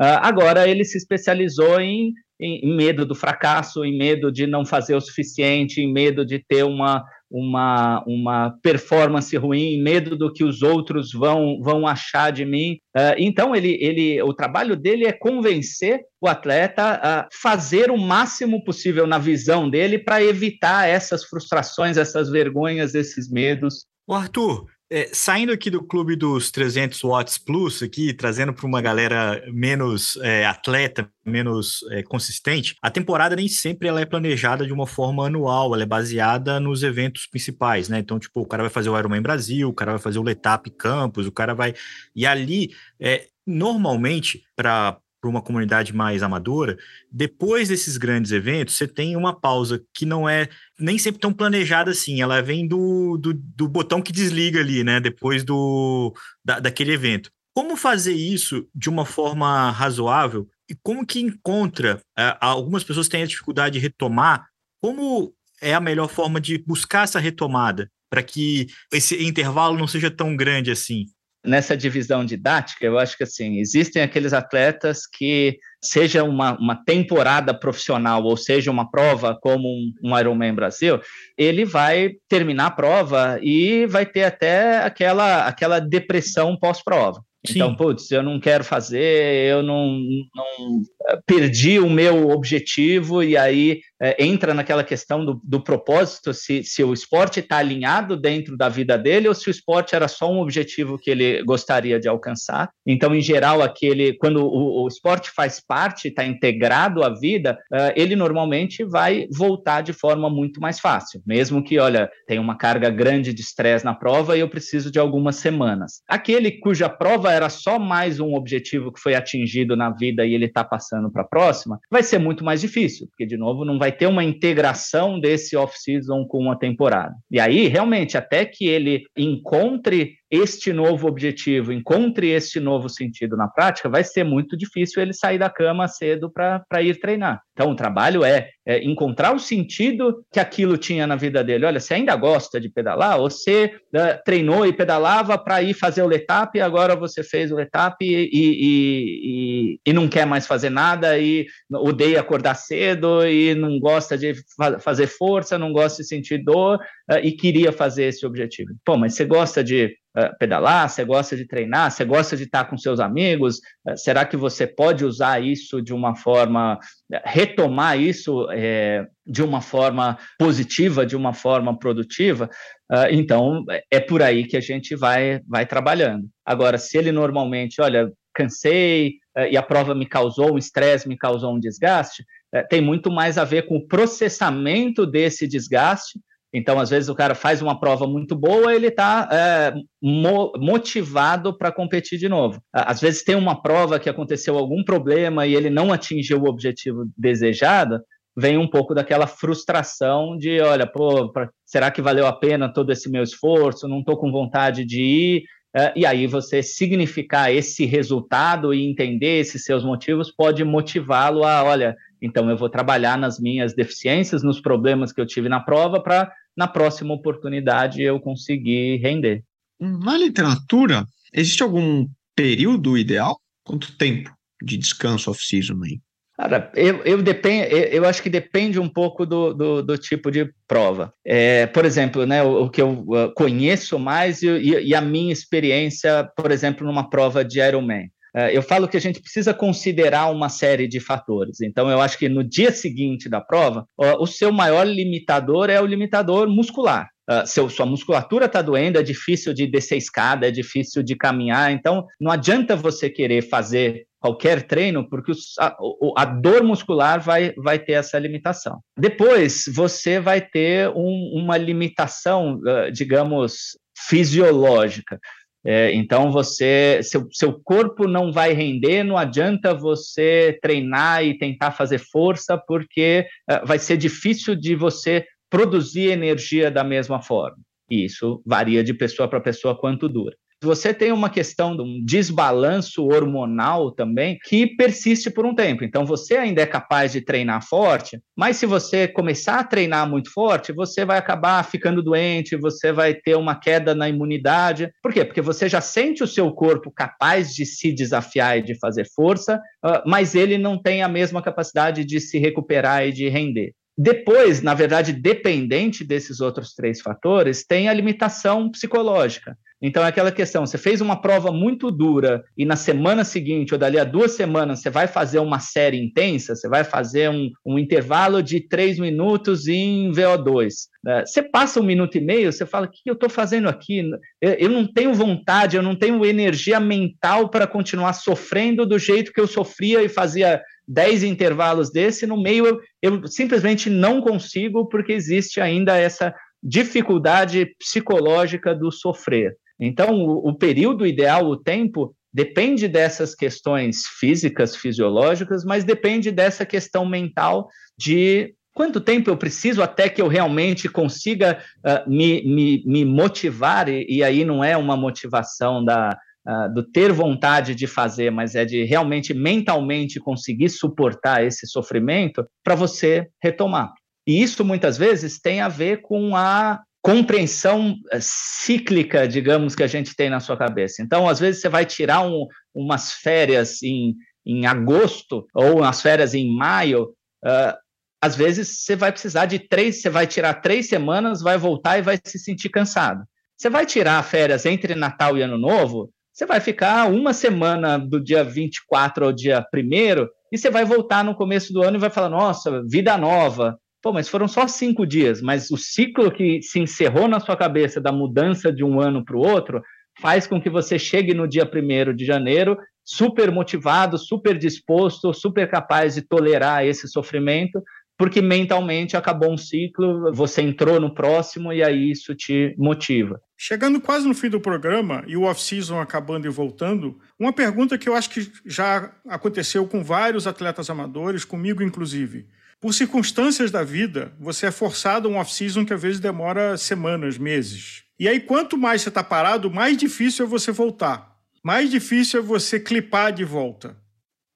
uh, 0.00 0.18
agora 0.20 0.68
ele 0.68 0.84
se 0.84 0.98
especializou 0.98 1.78
em, 1.78 2.12
em, 2.40 2.58
em 2.68 2.76
medo 2.76 3.06
do 3.06 3.14
fracasso, 3.14 3.84
em 3.84 3.96
medo 3.96 4.32
de 4.32 4.48
não 4.48 4.66
fazer 4.66 4.96
o 4.96 5.00
suficiente, 5.00 5.80
em 5.80 5.92
medo 5.92 6.26
de 6.26 6.40
ter 6.40 6.64
uma 6.64 7.04
uma, 7.30 8.04
uma 8.06 8.56
performance 8.62 9.36
ruim, 9.36 9.82
medo 9.82 10.16
do 10.16 10.32
que 10.32 10.44
os 10.44 10.62
outros 10.62 11.12
vão, 11.12 11.60
vão 11.60 11.86
achar 11.86 12.30
de 12.30 12.44
mim. 12.44 12.78
Uh, 12.96 13.14
então, 13.18 13.54
ele, 13.54 13.76
ele, 13.80 14.22
o 14.22 14.32
trabalho 14.32 14.76
dele 14.76 15.04
é 15.06 15.12
convencer 15.12 16.02
o 16.20 16.28
atleta 16.28 17.00
a 17.02 17.28
fazer 17.32 17.90
o 17.90 17.98
máximo 17.98 18.64
possível 18.64 19.06
na 19.06 19.18
visão 19.18 19.68
dele 19.68 19.98
para 19.98 20.22
evitar 20.22 20.88
essas 20.88 21.24
frustrações, 21.24 21.96
essas 21.96 22.30
vergonhas, 22.30 22.94
esses 22.94 23.30
medos. 23.30 23.86
O 24.06 24.14
Arthur, 24.14 24.66
é, 24.90 25.08
saindo 25.12 25.52
aqui 25.52 25.70
do 25.70 25.82
clube 25.82 26.14
dos 26.14 26.50
300 26.50 27.00
watts 27.02 27.38
plus, 27.38 27.82
aqui 27.82 28.12
trazendo 28.12 28.52
para 28.52 28.66
uma 28.66 28.80
galera 28.80 29.42
menos 29.52 30.16
é, 30.18 30.44
atleta, 30.46 31.10
menos 31.24 31.84
é, 31.90 32.02
consistente, 32.02 32.76
a 32.82 32.90
temporada 32.90 33.34
nem 33.34 33.48
sempre 33.48 33.88
ela 33.88 34.00
é 34.00 34.04
planejada 34.04 34.66
de 34.66 34.72
uma 34.72 34.86
forma 34.86 35.26
anual, 35.26 35.74
ela 35.74 35.82
é 35.82 35.86
baseada 35.86 36.60
nos 36.60 36.82
eventos 36.82 37.26
principais, 37.26 37.88
né? 37.88 37.98
Então, 37.98 38.18
tipo, 38.18 38.40
o 38.40 38.46
cara 38.46 38.62
vai 38.62 38.70
fazer 38.70 38.90
o 38.90 38.98
Ironman 38.98 39.22
Brasil, 39.22 39.68
o 39.68 39.74
cara 39.74 39.92
vai 39.92 40.00
fazer 40.00 40.18
o 40.18 40.22
Letap 40.22 40.70
Campus, 40.72 41.26
o 41.26 41.32
cara 41.32 41.54
vai. 41.54 41.74
E 42.14 42.26
ali, 42.26 42.70
é, 43.00 43.26
normalmente, 43.46 44.42
para 44.54 44.98
para 45.24 45.30
uma 45.30 45.40
comunidade 45.40 45.94
mais 45.94 46.22
amadora, 46.22 46.76
depois 47.10 47.70
desses 47.70 47.96
grandes 47.96 48.30
eventos, 48.30 48.74
você 48.74 48.86
tem 48.86 49.16
uma 49.16 49.34
pausa 49.34 49.82
que 49.94 50.04
não 50.04 50.28
é 50.28 50.50
nem 50.78 50.98
sempre 50.98 51.18
tão 51.18 51.32
planejada 51.32 51.92
assim, 51.92 52.20
ela 52.20 52.42
vem 52.42 52.68
do, 52.68 53.16
do, 53.16 53.32
do 53.32 53.66
botão 53.66 54.02
que 54.02 54.12
desliga 54.12 54.60
ali, 54.60 54.84
né? 54.84 55.00
Depois 55.00 55.42
do 55.42 56.12
da, 56.44 56.60
daquele 56.60 56.92
evento. 56.92 57.30
Como 57.54 57.74
fazer 57.74 58.12
isso 58.12 58.68
de 58.74 58.90
uma 58.90 59.06
forma 59.06 59.70
razoável 59.70 60.46
e 60.68 60.74
como 60.82 61.06
que 61.06 61.20
encontra? 61.20 62.02
Uh, 62.18 62.36
algumas 62.38 62.84
pessoas 62.84 63.08
têm 63.08 63.22
a 63.22 63.26
dificuldade 63.26 63.78
de 63.78 63.78
retomar. 63.78 64.46
Como 64.82 65.32
é 65.62 65.72
a 65.72 65.80
melhor 65.80 66.08
forma 66.08 66.38
de 66.38 66.58
buscar 66.58 67.04
essa 67.04 67.18
retomada 67.18 67.90
para 68.10 68.22
que 68.22 68.66
esse 68.92 69.24
intervalo 69.24 69.78
não 69.78 69.86
seja 69.86 70.10
tão 70.10 70.36
grande 70.36 70.70
assim? 70.70 71.06
Nessa 71.44 71.76
divisão 71.76 72.24
didática, 72.24 72.84
eu 72.84 72.98
acho 72.98 73.16
que 73.16 73.24
assim, 73.24 73.58
existem 73.58 74.02
aqueles 74.02 74.32
atletas 74.32 75.06
que, 75.06 75.58
seja 75.84 76.24
uma, 76.24 76.58
uma 76.58 76.82
temporada 76.84 77.52
profissional 77.52 78.22
ou 78.24 78.36
seja 78.36 78.70
uma 78.70 78.90
prova 78.90 79.38
como 79.40 79.68
um, 79.68 79.92
um 80.02 80.18
Ironman 80.18 80.54
Brasil, 80.54 81.00
ele 81.36 81.64
vai 81.64 82.12
terminar 82.28 82.66
a 82.66 82.70
prova 82.70 83.38
e 83.42 83.86
vai 83.86 84.06
ter 84.06 84.24
até 84.24 84.78
aquela, 84.78 85.46
aquela 85.46 85.78
depressão 85.78 86.56
pós-prova. 86.56 87.22
Então, 87.48 87.74
putz, 87.74 88.10
eu 88.10 88.22
não 88.22 88.40
quero 88.40 88.64
fazer, 88.64 89.50
eu 89.50 89.62
não, 89.62 89.98
não 90.34 90.82
eh, 91.08 91.18
perdi 91.26 91.78
o 91.78 91.90
meu 91.90 92.30
objetivo, 92.30 93.22
e 93.22 93.36
aí 93.36 93.80
é, 94.04 94.22
entra 94.22 94.52
naquela 94.52 94.84
questão 94.84 95.24
do, 95.24 95.40
do 95.42 95.62
propósito, 95.62 96.34
se, 96.34 96.62
se 96.62 96.84
o 96.84 96.92
esporte 96.92 97.40
está 97.40 97.56
alinhado 97.56 98.18
dentro 98.18 98.54
da 98.54 98.68
vida 98.68 98.98
dele 98.98 99.28
ou 99.28 99.34
se 99.34 99.48
o 99.48 99.50
esporte 99.50 99.94
era 99.94 100.08
só 100.08 100.30
um 100.30 100.40
objetivo 100.40 100.98
que 100.98 101.10
ele 101.10 101.42
gostaria 101.42 101.98
de 101.98 102.06
alcançar. 102.06 102.68
Então, 102.86 103.14
em 103.14 103.22
geral, 103.22 103.62
aquele 103.62 104.12
quando 104.14 104.44
o, 104.44 104.84
o 104.84 104.88
esporte 104.88 105.30
faz 105.30 105.58
parte, 105.58 106.08
está 106.08 106.22
integrado 106.22 107.02
à 107.02 107.08
vida, 107.08 107.58
uh, 107.72 107.92
ele 107.96 108.14
normalmente 108.14 108.84
vai 108.84 109.26
voltar 109.30 109.80
de 109.80 109.94
forma 109.94 110.28
muito 110.28 110.60
mais 110.60 110.78
fácil, 110.78 111.22
mesmo 111.26 111.64
que, 111.64 111.78
olha, 111.78 112.10
tem 112.26 112.38
uma 112.38 112.58
carga 112.58 112.90
grande 112.90 113.32
de 113.32 113.40
estresse 113.40 113.86
na 113.86 113.94
prova 113.94 114.36
e 114.36 114.40
eu 114.40 114.50
preciso 114.50 114.90
de 114.90 114.98
algumas 114.98 115.36
semanas. 115.36 116.02
Aquele 116.06 116.50
cuja 116.52 116.90
prova 116.90 117.32
era 117.34 117.48
só 117.48 117.78
mais 117.78 118.20
um 118.20 118.34
objetivo 118.34 118.92
que 118.92 119.00
foi 119.00 119.14
atingido 119.14 119.76
na 119.76 119.90
vida 119.90 120.24
e 120.24 120.34
ele 120.34 120.46
está 120.46 120.64
passando 120.64 121.10
para 121.10 121.22
a 121.22 121.26
próxima, 121.26 121.78
vai 121.90 122.02
ser 122.02 122.18
muito 122.18 122.44
mais 122.44 122.60
difícil, 122.60 123.06
porque, 123.08 123.26
de 123.26 123.36
novo, 123.36 123.64
não 123.64 123.78
vai 123.78 123.92
ter 123.92 124.06
uma 124.06 124.24
integração 124.24 125.18
desse 125.18 125.56
off-season 125.56 126.24
com 126.26 126.38
uma 126.38 126.58
temporada. 126.58 127.14
E 127.30 127.40
aí, 127.40 127.68
realmente, 127.68 128.16
até 128.16 128.44
que 128.44 128.66
ele 128.66 129.04
encontre 129.16 130.16
este 130.34 130.72
novo 130.72 131.06
objetivo, 131.06 131.72
encontre 131.72 132.30
este 132.30 132.58
novo 132.58 132.88
sentido 132.88 133.36
na 133.36 133.46
prática, 133.46 133.88
vai 133.88 134.02
ser 134.02 134.24
muito 134.24 134.56
difícil 134.56 135.00
ele 135.00 135.12
sair 135.12 135.38
da 135.38 135.48
cama 135.48 135.86
cedo 135.86 136.30
para 136.30 136.82
ir 136.82 136.98
treinar. 136.98 137.40
Então, 137.52 137.70
o 137.70 137.76
trabalho 137.76 138.24
é, 138.24 138.48
é, 138.66 138.82
encontrar 138.82 139.32
o 139.32 139.38
sentido 139.38 140.24
que 140.32 140.40
aquilo 140.40 140.76
tinha 140.76 141.06
na 141.06 141.14
vida 141.14 141.44
dele. 141.44 141.64
Olha, 141.64 141.78
você 141.78 141.94
ainda 141.94 142.16
gosta 142.16 142.60
de 142.60 142.68
pedalar? 142.68 143.16
Você 143.18 143.76
uh, 143.94 144.22
treinou 144.24 144.66
e 144.66 144.72
pedalava 144.72 145.38
para 145.38 145.62
ir 145.62 145.72
fazer 145.72 146.02
o 146.02 146.08
letap 146.08 146.58
e 146.58 146.60
agora 146.60 146.96
você 146.96 147.22
fez 147.22 147.52
o 147.52 147.56
letap 147.56 147.96
e, 148.04 148.28
e, 148.32 149.76
e, 149.76 149.80
e, 149.86 149.92
não 149.92 150.08
quer 150.08 150.26
mais 150.26 150.48
fazer 150.48 150.70
nada 150.70 151.16
e 151.16 151.46
odeia 151.72 152.20
acordar 152.20 152.56
cedo 152.56 153.24
e 153.24 153.54
não 153.54 153.78
gosta 153.78 154.18
de 154.18 154.34
fa 154.56 154.80
fazer 154.80 155.06
força, 155.06 155.56
não 155.56 155.72
gosta 155.72 156.02
de 156.02 156.08
sentir 156.08 156.38
dor 156.38 156.80
uh, 157.10 157.18
e 157.22 157.30
queria 157.32 157.70
fazer 157.70 158.06
esse 158.06 158.26
objetivo. 158.26 158.70
Pô, 158.84 158.96
mas 158.96 159.14
você 159.14 159.24
gosta 159.24 159.62
de 159.62 159.94
uh, 160.16 160.36
pedalar, 160.38 160.88
você 160.88 161.04
gosta 161.04 161.36
de 161.36 161.46
treinar, 161.46 161.90
você 161.90 162.04
gosta 162.04 162.36
de 162.36 162.44
estar 162.44 162.64
com 162.64 162.78
seus 162.78 163.00
amigos, 163.00 163.58
uh, 163.86 163.96
será 163.96 164.24
que 164.24 164.36
você 164.36 164.66
pode 164.66 165.04
usar 165.04 165.42
isso 165.42 165.82
de 165.82 165.92
uma 165.92 166.16
forma, 166.16 166.78
retomar 167.24 167.98
isso 167.98 168.48
é, 168.50 169.06
de 169.26 169.42
uma 169.42 169.60
forma 169.60 170.18
positiva, 170.38 171.04
de 171.04 171.16
uma 171.16 171.32
forma 171.32 171.78
produtiva? 171.78 172.48
Uh, 172.90 173.08
então, 173.10 173.64
é 173.90 174.00
por 174.00 174.22
aí 174.22 174.46
que 174.46 174.56
a 174.56 174.60
gente 174.60 174.94
vai, 174.94 175.40
vai 175.46 175.66
trabalhando. 175.66 176.28
Agora, 176.44 176.78
se 176.78 176.96
ele 176.96 177.12
normalmente, 177.12 177.80
olha, 177.80 178.10
cansei 178.34 179.14
e 179.50 179.56
a 179.56 179.62
prova 179.62 179.94
me 179.94 180.06
causou 180.06 180.54
um 180.54 180.58
estresse, 180.58 181.08
me 181.08 181.16
causou 181.16 181.54
um 181.54 181.58
desgaste, 181.58 182.24
tem 182.68 182.80
muito 182.80 183.10
mais 183.10 183.36
a 183.36 183.44
ver 183.44 183.66
com 183.66 183.76
o 183.76 183.86
processamento 183.86 185.06
desse 185.06 185.46
desgaste 185.46 186.18
então, 186.54 186.78
às 186.78 186.90
vezes, 186.90 187.08
o 187.08 187.16
cara 187.16 187.34
faz 187.34 187.60
uma 187.60 187.80
prova 187.80 188.06
muito 188.06 188.36
boa, 188.36 188.72
ele 188.72 188.86
está 188.86 189.28
é, 189.32 189.74
mo 190.00 190.52
motivado 190.56 191.58
para 191.58 191.72
competir 191.72 192.16
de 192.16 192.28
novo. 192.28 192.62
Às 192.72 193.00
vezes, 193.00 193.24
tem 193.24 193.34
uma 193.34 193.60
prova 193.60 193.98
que 193.98 194.08
aconteceu 194.08 194.56
algum 194.56 194.84
problema 194.84 195.48
e 195.48 195.56
ele 195.56 195.68
não 195.68 195.92
atingiu 195.92 196.40
o 196.40 196.48
objetivo 196.48 197.06
desejado, 197.18 197.98
vem 198.36 198.56
um 198.56 198.68
pouco 198.68 198.94
daquela 198.94 199.26
frustração 199.26 200.38
de, 200.38 200.60
olha, 200.60 200.86
pô, 200.86 201.32
pra, 201.32 201.50
será 201.66 201.90
que 201.90 202.00
valeu 202.00 202.24
a 202.24 202.32
pena 202.32 202.72
todo 202.72 202.92
esse 202.92 203.10
meu 203.10 203.24
esforço? 203.24 203.88
Não 203.88 203.98
estou 203.98 204.16
com 204.16 204.30
vontade 204.30 204.84
de 204.84 205.02
ir. 205.02 205.42
É, 205.76 205.92
e 205.96 206.06
aí 206.06 206.28
você 206.28 206.62
significar 206.62 207.52
esse 207.52 207.84
resultado 207.84 208.72
e 208.72 208.88
entender 208.88 209.40
esses 209.40 209.64
seus 209.64 209.82
motivos 209.82 210.30
pode 210.30 210.62
motivá-lo 210.62 211.42
a, 211.42 211.64
olha, 211.64 211.96
então 212.22 212.48
eu 212.48 212.56
vou 212.56 212.68
trabalhar 212.68 213.18
nas 213.18 213.40
minhas 213.40 213.74
deficiências, 213.74 214.44
nos 214.44 214.60
problemas 214.60 215.12
que 215.12 215.20
eu 215.20 215.26
tive 215.26 215.48
na 215.48 215.58
prova 215.58 216.00
para 216.00 216.32
na 216.56 216.68
próxima 216.68 217.14
oportunidade 217.14 218.02
eu 218.02 218.20
conseguir 218.20 218.98
render. 218.98 219.42
Na 219.80 220.16
literatura, 220.16 221.04
existe 221.32 221.62
algum 221.62 222.06
período 222.34 222.96
ideal? 222.96 223.38
Quanto 223.64 223.96
tempo 223.96 224.30
de 224.62 224.76
descanso 224.76 225.30
off-season 225.30 225.80
aí? 225.84 226.00
Cara, 226.36 226.72
eu, 226.74 227.00
eu, 227.04 227.22
depend, 227.22 227.68
eu 227.70 228.04
acho 228.04 228.20
que 228.20 228.28
depende 228.28 228.80
um 228.80 228.88
pouco 228.88 229.24
do, 229.24 229.54
do, 229.54 229.82
do 229.82 229.96
tipo 229.96 230.32
de 230.32 230.52
prova. 230.66 231.14
É, 231.24 231.66
por 231.66 231.84
exemplo, 231.84 232.26
né, 232.26 232.42
o, 232.42 232.64
o, 232.64 232.70
que 232.70 232.82
eu 232.82 233.04
uh, 233.06 233.32
conheço 233.36 234.00
mais 234.00 234.42
e, 234.42 234.48
e, 234.48 234.94
a 234.96 235.00
minha 235.00 235.32
experiência, 235.32 236.28
por 236.36 236.50
exemplo, 236.50 236.84
numa 236.84 237.08
prova 237.08 237.44
de 237.44 237.60
Ironman. 237.60 238.10
É, 238.36 238.56
eu 238.56 238.62
falo 238.62 238.88
que 238.88 238.96
a 238.96 239.00
gente 239.00 239.20
precisa 239.20 239.54
considerar 239.54 240.30
uma 240.30 240.48
série 240.48 240.88
de 240.88 240.98
fatores. 240.98 241.60
Então, 241.60 241.88
eu 241.88 242.00
acho 242.00 242.18
que 242.18 242.28
no 242.28 242.42
dia 242.42 242.72
seguinte 242.72 243.28
da 243.28 243.40
prova, 243.40 243.86
o 243.96 244.26
seu 244.26 244.50
maior 244.52 244.84
limitador 244.84 245.70
é 245.70 245.80
o 245.80 245.86
limitador 245.86 246.48
muscular. 246.48 247.08
Uh, 247.30 247.46
seu, 247.46 247.70
sua 247.70 247.86
musculatura 247.86 248.44
está 248.44 248.60
doendo, 248.60 248.98
é 248.98 249.02
difícil 249.02 249.54
de 249.54 249.66
descer 249.66 249.96
escada, 249.96 250.46
é 250.46 250.50
difícil 250.50 251.02
de 251.02 251.16
caminhar, 251.16 251.72
então 251.72 252.04
não 252.20 252.30
adianta 252.30 252.76
você 252.76 253.08
querer 253.08 253.48
fazer 253.48 254.04
qualquer 254.20 254.62
treino, 254.66 255.08
porque 255.08 255.32
os, 255.32 255.54
a, 255.58 255.74
a, 256.18 256.24
dor 256.26 256.62
muscular 256.62 257.22
vai, 257.22 257.54
vai 257.56 257.78
ter 257.78 257.92
essa 257.92 258.18
limitação. 258.18 258.80
Depois, 258.98 259.64
você 259.74 260.20
vai 260.20 260.42
ter 260.42 260.90
um, 260.90 261.32
uma 261.34 261.56
limitação, 261.56 262.56
uh, 262.56 262.92
digamos, 262.92 263.78
fisiológica. 263.96 265.18
É, 265.66 265.94
então 265.94 266.30
você, 266.30 267.00
seu, 267.02 267.26
seu 267.32 267.58
corpo 267.64 268.06
não 268.06 268.30
vai 268.30 268.52
render, 268.52 269.02
não 269.02 269.16
adianta 269.16 269.72
você 269.72 270.58
treinar 270.60 271.24
e 271.24 271.38
tentar 271.38 271.70
fazer 271.70 271.98
força, 271.98 272.58
porque 272.58 273.26
uh, 273.50 273.66
vai 273.66 273.78
ser 273.78 273.96
difícil 273.96 274.54
de 274.54 274.74
você 274.74 275.24
produzir 275.48 276.10
energia 276.10 276.70
da 276.70 276.84
mesma 276.84 277.22
forma. 277.22 277.56
E 277.90 278.04
isso 278.04 278.42
varia 278.44 278.84
de 278.84 278.92
pessoa 278.92 279.26
para 279.26 279.40
pessoa 279.40 279.78
quanto 279.78 280.08
dura. 280.08 280.36
Você 280.64 280.92
tem 280.92 281.12
uma 281.12 281.30
questão 281.30 281.76
de 281.76 281.82
um 281.82 282.04
desbalanço 282.04 283.06
hormonal 283.06 283.90
também 283.90 284.38
que 284.44 284.66
persiste 284.66 285.30
por 285.30 285.46
um 285.46 285.54
tempo. 285.54 285.84
Então, 285.84 286.04
você 286.04 286.36
ainda 286.36 286.62
é 286.62 286.66
capaz 286.66 287.12
de 287.12 287.20
treinar 287.20 287.66
forte, 287.66 288.20
mas 288.36 288.56
se 288.56 288.66
você 288.66 289.06
começar 289.06 289.60
a 289.60 289.64
treinar 289.64 290.08
muito 290.08 290.32
forte, 290.32 290.72
você 290.72 291.04
vai 291.04 291.18
acabar 291.18 291.62
ficando 291.64 292.02
doente, 292.02 292.56
você 292.56 292.92
vai 292.92 293.14
ter 293.14 293.36
uma 293.36 293.54
queda 293.54 293.94
na 293.94 294.08
imunidade. 294.08 294.90
Por 295.02 295.12
quê? 295.12 295.24
Porque 295.24 295.40
você 295.40 295.68
já 295.68 295.80
sente 295.80 296.22
o 296.22 296.28
seu 296.28 296.50
corpo 296.52 296.90
capaz 296.90 297.54
de 297.54 297.64
se 297.66 297.92
desafiar 297.92 298.58
e 298.58 298.62
de 298.62 298.78
fazer 298.78 299.06
força, 299.14 299.60
ah, 299.82 300.02
mas 300.06 300.34
ele 300.34 300.58
não 300.58 300.80
tem 300.80 301.02
a 301.02 301.08
mesma 301.08 301.42
capacidade 301.42 302.04
de 302.04 302.20
se 302.20 302.38
recuperar 302.38 303.06
e 303.06 303.12
de 303.12 303.28
render. 303.28 303.72
Depois, 303.96 304.60
na 304.60 304.74
verdade, 304.74 305.12
dependente 305.12 306.02
desses 306.04 306.40
outros 306.40 306.74
três 306.74 307.00
fatores, 307.00 307.64
tem 307.64 307.88
a 307.88 307.94
limitação 307.94 308.68
psicológica. 308.70 309.56
Então, 309.82 310.04
é 310.04 310.08
aquela 310.08 310.32
questão: 310.32 310.64
você 310.64 310.78
fez 310.78 311.00
uma 311.00 311.20
prova 311.20 311.52
muito 311.52 311.90
dura 311.90 312.42
e 312.56 312.64
na 312.64 312.76
semana 312.76 313.24
seguinte, 313.24 313.74
ou 313.74 313.78
dali 313.78 313.98
a 313.98 314.04
duas 314.04 314.32
semanas, 314.32 314.80
você 314.80 314.90
vai 314.90 315.06
fazer 315.06 315.38
uma 315.38 315.58
série 315.58 316.02
intensa, 316.02 316.54
você 316.54 316.68
vai 316.68 316.84
fazer 316.84 317.28
um, 317.30 317.50
um 317.64 317.78
intervalo 317.78 318.42
de 318.42 318.60
três 318.60 318.98
minutos 318.98 319.68
em 319.68 320.10
VO2. 320.10 320.68
Né? 321.02 321.24
Você 321.26 321.42
passa 321.42 321.80
um 321.80 321.84
minuto 321.84 322.16
e 322.16 322.20
meio, 322.20 322.52
você 322.52 322.64
fala: 322.64 322.86
o 322.86 322.90
que 322.90 323.02
eu 323.04 323.14
estou 323.14 323.28
fazendo 323.28 323.68
aqui? 323.68 324.02
Eu, 324.40 324.70
não 324.70 324.86
tenho 324.86 325.12
vontade, 325.12 325.76
eu 325.76 325.82
não 325.82 325.96
tenho 325.96 326.24
energia 326.24 326.80
mental 326.80 327.50
para 327.50 327.66
continuar 327.66 328.14
sofrendo 328.14 328.86
do 328.86 328.98
jeito 328.98 329.32
que 329.32 329.40
eu 329.40 329.46
sofria 329.46 330.02
e 330.02 330.08
fazia 330.08 330.62
dez 330.86 331.22
intervalos 331.22 331.90
desse, 331.90 332.26
no 332.26 332.40
meio 332.40 332.66
eu, 332.66 332.80
eu, 333.02 333.26
simplesmente 333.26 333.88
não 333.88 334.20
consigo, 334.20 334.86
porque 334.86 335.12
existe 335.12 335.60
ainda 335.60 335.96
essa 335.96 336.34
dificuldade 336.62 337.66
psicológica 337.78 338.74
do 338.74 338.90
sofrer. 338.90 339.56
Então, 339.78 340.14
o, 340.14 340.48
o 340.48 340.54
período 340.54 341.06
ideal, 341.06 341.46
o 341.46 341.56
tempo, 341.56 342.14
depende 342.32 342.88
dessas 342.88 343.34
questões 343.34 344.02
físicas, 344.18 344.74
fisiológicas, 344.74 345.64
mas 345.64 345.84
depende 345.84 346.32
dessa 346.32 346.66
questão 346.66 347.06
mental 347.06 347.68
de 347.96 348.54
quanto 348.74 349.00
tempo 349.00 349.30
eu 349.30 349.36
preciso 349.36 349.80
até 349.80 350.08
que 350.08 350.20
eu 350.20 350.26
realmente 350.26 350.88
consiga 350.88 351.62
uh, 351.86 352.10
me, 352.10 352.42
me, 352.42 352.82
me, 352.84 353.04
motivar, 353.04 353.88
e, 353.88 354.04
e, 354.08 354.24
aí 354.24 354.44
não 354.44 354.64
é 354.64 354.76
uma 354.76 354.96
motivação 354.96 355.84
da, 355.84 356.18
uh, 356.46 356.74
do 356.74 356.82
ter 356.82 357.12
vontade 357.12 357.72
de 357.74 357.86
fazer, 357.86 358.30
mas 358.30 358.56
é 358.56 358.64
de 358.64 358.82
realmente 358.82 359.32
mentalmente 359.32 360.18
conseguir 360.18 360.70
suportar 360.70 361.44
esse 361.44 361.68
sofrimento 361.68 362.44
para 362.64 362.74
você 362.74 363.28
retomar. 363.40 363.92
E 364.26 364.42
isso 364.42 364.64
muitas 364.64 364.98
vezes 364.98 365.38
tem 365.38 365.60
a 365.60 365.68
ver 365.68 366.00
com 366.00 366.34
a 366.34 366.80
compreensão 367.04 367.96
eh, 368.10 368.18
cíclica, 368.18 369.28
digamos, 369.28 369.74
que 369.74 369.82
a 369.82 369.86
gente 369.86 370.16
tem 370.16 370.30
na 370.30 370.40
sua 370.40 370.56
cabeça. 370.56 371.02
Então, 371.02 371.28
às 371.28 371.38
vezes, 371.38 371.60
você 371.60 371.68
vai 371.68 371.84
tirar 371.84 372.22
um, 372.22 372.46
umas 372.74 373.12
férias 373.12 373.82
em, 373.82 374.14
em 374.44 374.64
agosto 374.64 375.46
ou 375.54 375.80
umas 375.80 376.00
férias 376.00 376.32
em 376.32 376.50
maio. 376.56 377.10
Uh, 377.44 377.76
às 378.22 378.34
vezes, 378.34 378.80
você 378.80 378.96
vai 378.96 379.12
precisar 379.12 379.44
de 379.44 379.58
três, 379.58 380.00
você 380.00 380.08
vai 380.08 380.26
tirar 380.26 380.54
três 380.54 380.88
semanas, 380.88 381.42
vai 381.42 381.58
voltar 381.58 381.98
e 381.98 382.02
vai 382.02 382.18
se 382.24 382.38
sentir 382.38 382.70
cansado. 382.70 383.22
Você 383.54 383.68
vai 383.68 383.84
tirar 383.84 384.22
férias 384.24 384.64
entre 384.64 384.94
Natal 384.94 385.36
e 385.36 385.42
Ano 385.42 385.58
Novo, 385.58 386.10
você 386.32 386.46
vai 386.46 386.58
ficar 386.58 387.10
uma 387.12 387.34
semana 387.34 387.98
do 387.98 388.18
dia 388.18 388.42
24 388.42 389.26
ao 389.26 389.32
dia 389.32 389.62
1 389.72 390.26
e 390.50 390.56
você 390.56 390.70
vai 390.70 390.86
voltar 390.86 391.22
no 391.22 391.34
começo 391.34 391.70
do 391.70 391.82
ano 391.82 391.98
e 391.98 392.00
vai 392.00 392.10
falar: 392.10 392.30
nossa, 392.30 392.82
vida 392.88 393.16
nova, 393.18 393.78
Pô, 394.04 394.12
mas 394.12 394.28
foram 394.28 394.46
só 394.46 394.68
cinco 394.68 395.06
dias, 395.06 395.40
mas 395.40 395.70
o 395.70 395.78
ciclo 395.78 396.30
que 396.30 396.60
se 396.60 396.78
encerrou 396.78 397.26
na 397.26 397.40
sua 397.40 397.56
cabeça 397.56 398.02
da 398.02 398.12
mudança 398.12 398.70
de 398.70 398.84
um 398.84 399.00
ano 399.00 399.24
para 399.24 399.34
o 399.34 399.40
outro 399.40 399.82
faz 400.20 400.46
com 400.46 400.60
que 400.60 400.68
você 400.68 400.98
chegue 400.98 401.32
no 401.32 401.48
dia 401.48 401.64
1 401.64 402.14
de 402.14 402.26
janeiro 402.26 402.76
super 403.02 403.50
motivado, 403.50 404.18
super 404.18 404.58
disposto, 404.58 405.32
super 405.32 405.70
capaz 405.70 406.16
de 406.16 406.20
tolerar 406.20 406.84
esse 406.84 407.08
sofrimento, 407.08 407.82
porque 408.18 408.42
mentalmente 408.42 409.16
acabou 409.16 409.50
um 409.50 409.56
ciclo, 409.56 410.30
você 410.34 410.60
entrou 410.60 411.00
no 411.00 411.14
próximo 411.14 411.72
e 411.72 411.82
aí 411.82 412.10
isso 412.10 412.34
te 412.34 412.74
motiva. 412.76 413.40
Chegando 413.56 414.02
quase 414.02 414.28
no 414.28 414.34
fim 414.34 414.50
do 414.50 414.60
programa 414.60 415.24
e 415.26 415.34
o 415.34 415.44
off-season 415.44 415.98
acabando 415.98 416.46
e 416.46 416.50
voltando, 416.50 417.18
uma 417.40 417.54
pergunta 417.54 417.96
que 417.96 418.10
eu 418.10 418.14
acho 418.14 418.28
que 418.28 418.52
já 418.66 419.14
aconteceu 419.26 419.86
com 419.86 420.04
vários 420.04 420.46
atletas 420.46 420.90
amadores, 420.90 421.42
comigo 421.42 421.82
inclusive. 421.82 422.46
Por 422.84 422.92
circunstâncias 422.92 423.70
da 423.70 423.82
vida, 423.82 424.34
você 424.38 424.66
é 424.66 424.70
forçado 424.70 425.26
a 425.26 425.30
um 425.30 425.38
off-season 425.38 425.86
que 425.86 425.94
às 425.94 426.02
vezes 426.02 426.20
demora 426.20 426.76
semanas, 426.76 427.38
meses. 427.38 428.04
E 428.18 428.28
aí, 428.28 428.38
quanto 428.38 428.76
mais 428.76 429.00
você 429.00 429.08
está 429.08 429.24
parado, 429.24 429.70
mais 429.70 429.96
difícil 429.96 430.44
é 430.44 430.48
você 430.48 430.70
voltar. 430.70 431.34
Mais 431.62 431.90
difícil 431.90 432.40
é 432.40 432.42
você 432.42 432.78
clipar 432.78 433.32
de 433.32 433.42
volta. 433.42 433.96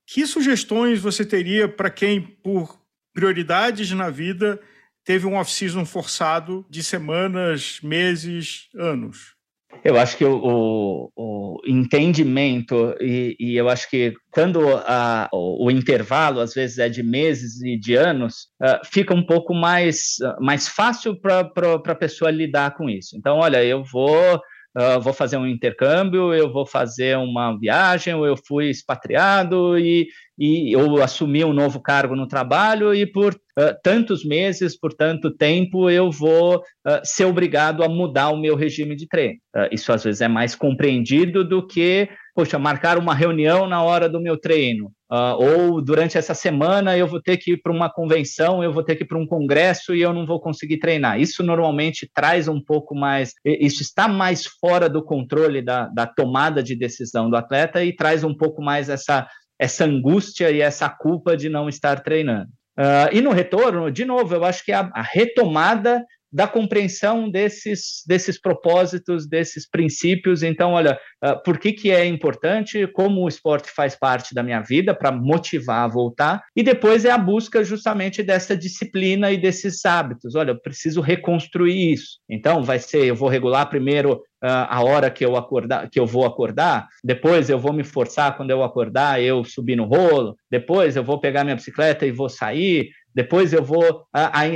Que 0.06 0.26
sugestões 0.26 1.00
você 1.00 1.24
teria 1.24 1.66
para 1.66 1.88
quem, 1.88 2.20
por 2.20 2.78
prioridades 3.14 3.90
na 3.92 4.10
vida, 4.10 4.60
teve 5.02 5.26
um 5.26 5.36
off-season 5.36 5.86
forçado 5.86 6.66
de 6.68 6.84
semanas, 6.84 7.80
meses, 7.82 8.68
anos? 8.74 9.37
Eu 9.84 9.98
acho 9.98 10.16
que 10.16 10.24
o, 10.24 10.40
o, 10.42 11.10
o 11.16 11.60
entendimento, 11.66 12.94
e, 13.00 13.36
e, 13.38 13.56
eu 13.56 13.68
acho 13.68 13.88
que 13.88 14.14
quando 14.30 14.60
a, 14.68 15.28
o, 15.32 15.66
o, 15.66 15.70
intervalo, 15.70 16.40
às 16.40 16.54
vezes, 16.54 16.78
é 16.78 16.88
de 16.88 17.02
meses 17.02 17.60
e 17.62 17.78
de 17.78 17.94
anos, 17.94 18.48
uh, 18.62 18.84
fica 18.84 19.14
um 19.14 19.24
pouco 19.24 19.54
mais, 19.54 20.16
uh, 20.22 20.42
mais 20.42 20.68
fácil 20.68 21.20
para 21.20 21.50
a 21.74 21.94
pessoa 21.94 22.30
lidar 22.30 22.76
com 22.76 22.88
isso. 22.88 23.16
Então, 23.16 23.38
olha, 23.38 23.62
eu 23.62 23.84
vou 23.84 24.40
uh, 24.78 25.00
vou 25.00 25.12
fazer 25.12 25.36
um 25.36 25.46
intercâmbio, 25.46 26.32
eu 26.32 26.52
vou 26.52 26.66
fazer 26.66 27.16
uma 27.16 27.58
viagem, 27.58 28.14
ou 28.14 28.26
eu 28.26 28.36
fui 28.36 28.70
expatriado 28.70 29.78
e, 29.78 30.08
e 30.38 30.74
eu 30.74 31.02
assumi 31.02 31.44
um 31.44 31.52
novo 31.52 31.80
cargo 31.80 32.14
no 32.14 32.26
trabalho 32.26 32.94
e 32.94 33.06
por 33.06 33.34
uh, 33.58 33.76
tantos 33.82 34.24
meses, 34.24 34.78
por 34.78 34.94
tanto 34.94 35.30
tempo, 35.30 35.90
eu 35.90 36.10
vou 36.10 36.58
uh, 36.58 37.00
ser 37.02 37.24
obrigado 37.24 37.82
a 37.82 37.88
mudar 37.88 38.30
o 38.30 38.40
meu 38.40 38.54
regime 38.54 38.94
de 38.94 39.08
treino. 39.08 39.38
isso 39.72 39.92
às 39.92 40.04
vezes 40.04 40.20
é 40.20 40.28
mais 40.28 40.54
compreendido 40.54 41.44
do 41.44 41.66
que 41.66 42.08
poxa, 42.38 42.56
marcar 42.56 42.98
uma 42.98 43.16
reunião 43.16 43.66
na 43.66 43.82
hora 43.82 44.08
do 44.08 44.20
meu 44.20 44.38
treino, 44.38 44.92
uh, 45.10 45.34
ou 45.36 45.82
durante 45.82 46.16
essa 46.16 46.34
semana 46.34 46.96
eu 46.96 47.04
vou 47.04 47.20
ter 47.20 47.36
que 47.36 47.54
ir 47.54 47.56
para 47.60 47.72
uma 47.72 47.90
convenção, 47.92 48.62
eu 48.62 48.72
vou 48.72 48.84
ter 48.84 48.94
que 48.94 49.02
ir 49.02 49.08
para 49.08 49.18
um 49.18 49.26
congresso 49.26 49.92
e 49.92 50.02
eu 50.02 50.12
não 50.12 50.24
vou 50.24 50.40
conseguir 50.40 50.78
treinar. 50.78 51.20
Isso 51.20 51.42
normalmente 51.42 52.08
traz 52.14 52.46
um 52.46 52.62
pouco 52.62 52.94
mais, 52.94 53.32
isso 53.44 53.82
está 53.82 54.06
mais 54.06 54.46
fora 54.46 54.88
do 54.88 55.04
controle 55.04 55.60
da, 55.60 55.88
da 55.88 56.06
tomada 56.06 56.62
de 56.62 56.76
decisão 56.76 57.28
do 57.28 57.36
atleta 57.36 57.84
e 57.84 57.92
traz 57.92 58.22
um 58.22 58.32
pouco 58.32 58.62
mais 58.62 58.88
essa, 58.88 59.26
essa 59.58 59.84
angústia 59.84 60.48
e 60.52 60.60
essa 60.60 60.88
culpa 60.88 61.36
de 61.36 61.48
não 61.48 61.68
estar 61.68 62.04
treinando. 62.04 62.50
Uh, 62.78 63.10
e 63.10 63.20
no 63.20 63.32
retorno, 63.32 63.90
de 63.90 64.04
novo, 64.04 64.36
eu 64.36 64.44
acho 64.44 64.64
que 64.64 64.70
a, 64.70 64.88
a 64.94 65.02
retomada 65.02 66.06
da 66.32 66.46
compreensão 66.46 67.30
desses, 67.30 68.02
desses 68.06 68.40
propósitos, 68.40 69.26
desses 69.26 69.68
princípios. 69.68 70.42
Então, 70.42 70.72
olha, 70.72 70.98
uh, 71.24 71.42
por 71.42 71.58
que, 71.58 71.72
que 71.72 71.90
é 71.90 72.04
importante, 72.04 72.86
como 72.88 73.22
o 73.22 73.28
esporte 73.28 73.70
faz 73.70 73.96
parte 73.96 74.34
da 74.34 74.42
minha 74.42 74.60
vida 74.60 74.94
para 74.94 75.10
motivar 75.10 75.84
a 75.84 75.88
voltar, 75.88 76.42
e 76.54 76.62
depois 76.62 77.04
é 77.04 77.10
a 77.10 77.18
busca 77.18 77.64
justamente 77.64 78.22
dessa 78.22 78.56
disciplina 78.56 79.32
e 79.32 79.38
desses 79.38 79.84
hábitos. 79.84 80.34
Olha, 80.34 80.50
eu 80.50 80.60
preciso 80.60 81.00
reconstruir 81.00 81.92
isso. 81.92 82.18
Então, 82.28 82.62
vai 82.62 82.78
ser, 82.78 83.04
eu 83.04 83.16
vou 83.16 83.28
regular 83.28 83.68
primeiro 83.68 84.22
Uh, 84.40 84.70
a 84.70 84.84
hora 84.84 85.10
que 85.10 85.24
eu 85.24 85.34
acordar, 85.34 85.90
que 85.90 85.98
eu 85.98 86.06
vou 86.06 86.24
acordar, 86.24 86.86
depois 87.02 87.50
eu 87.50 87.58
vou 87.58 87.72
me 87.72 87.82
forçar 87.82 88.36
quando 88.36 88.52
eu 88.52 88.62
acordar, 88.62 89.20
eu 89.20 89.42
subir 89.42 89.74
no 89.74 89.84
rolo, 89.84 90.36
depois 90.48 90.94
eu 90.94 91.02
vou 91.02 91.18
pegar 91.18 91.42
minha 91.42 91.56
bicicleta 91.56 92.06
e 92.06 92.12
vou 92.12 92.28
sair, 92.28 92.88
depois 93.18 93.52
eu 93.52 93.64
vou, 93.64 94.04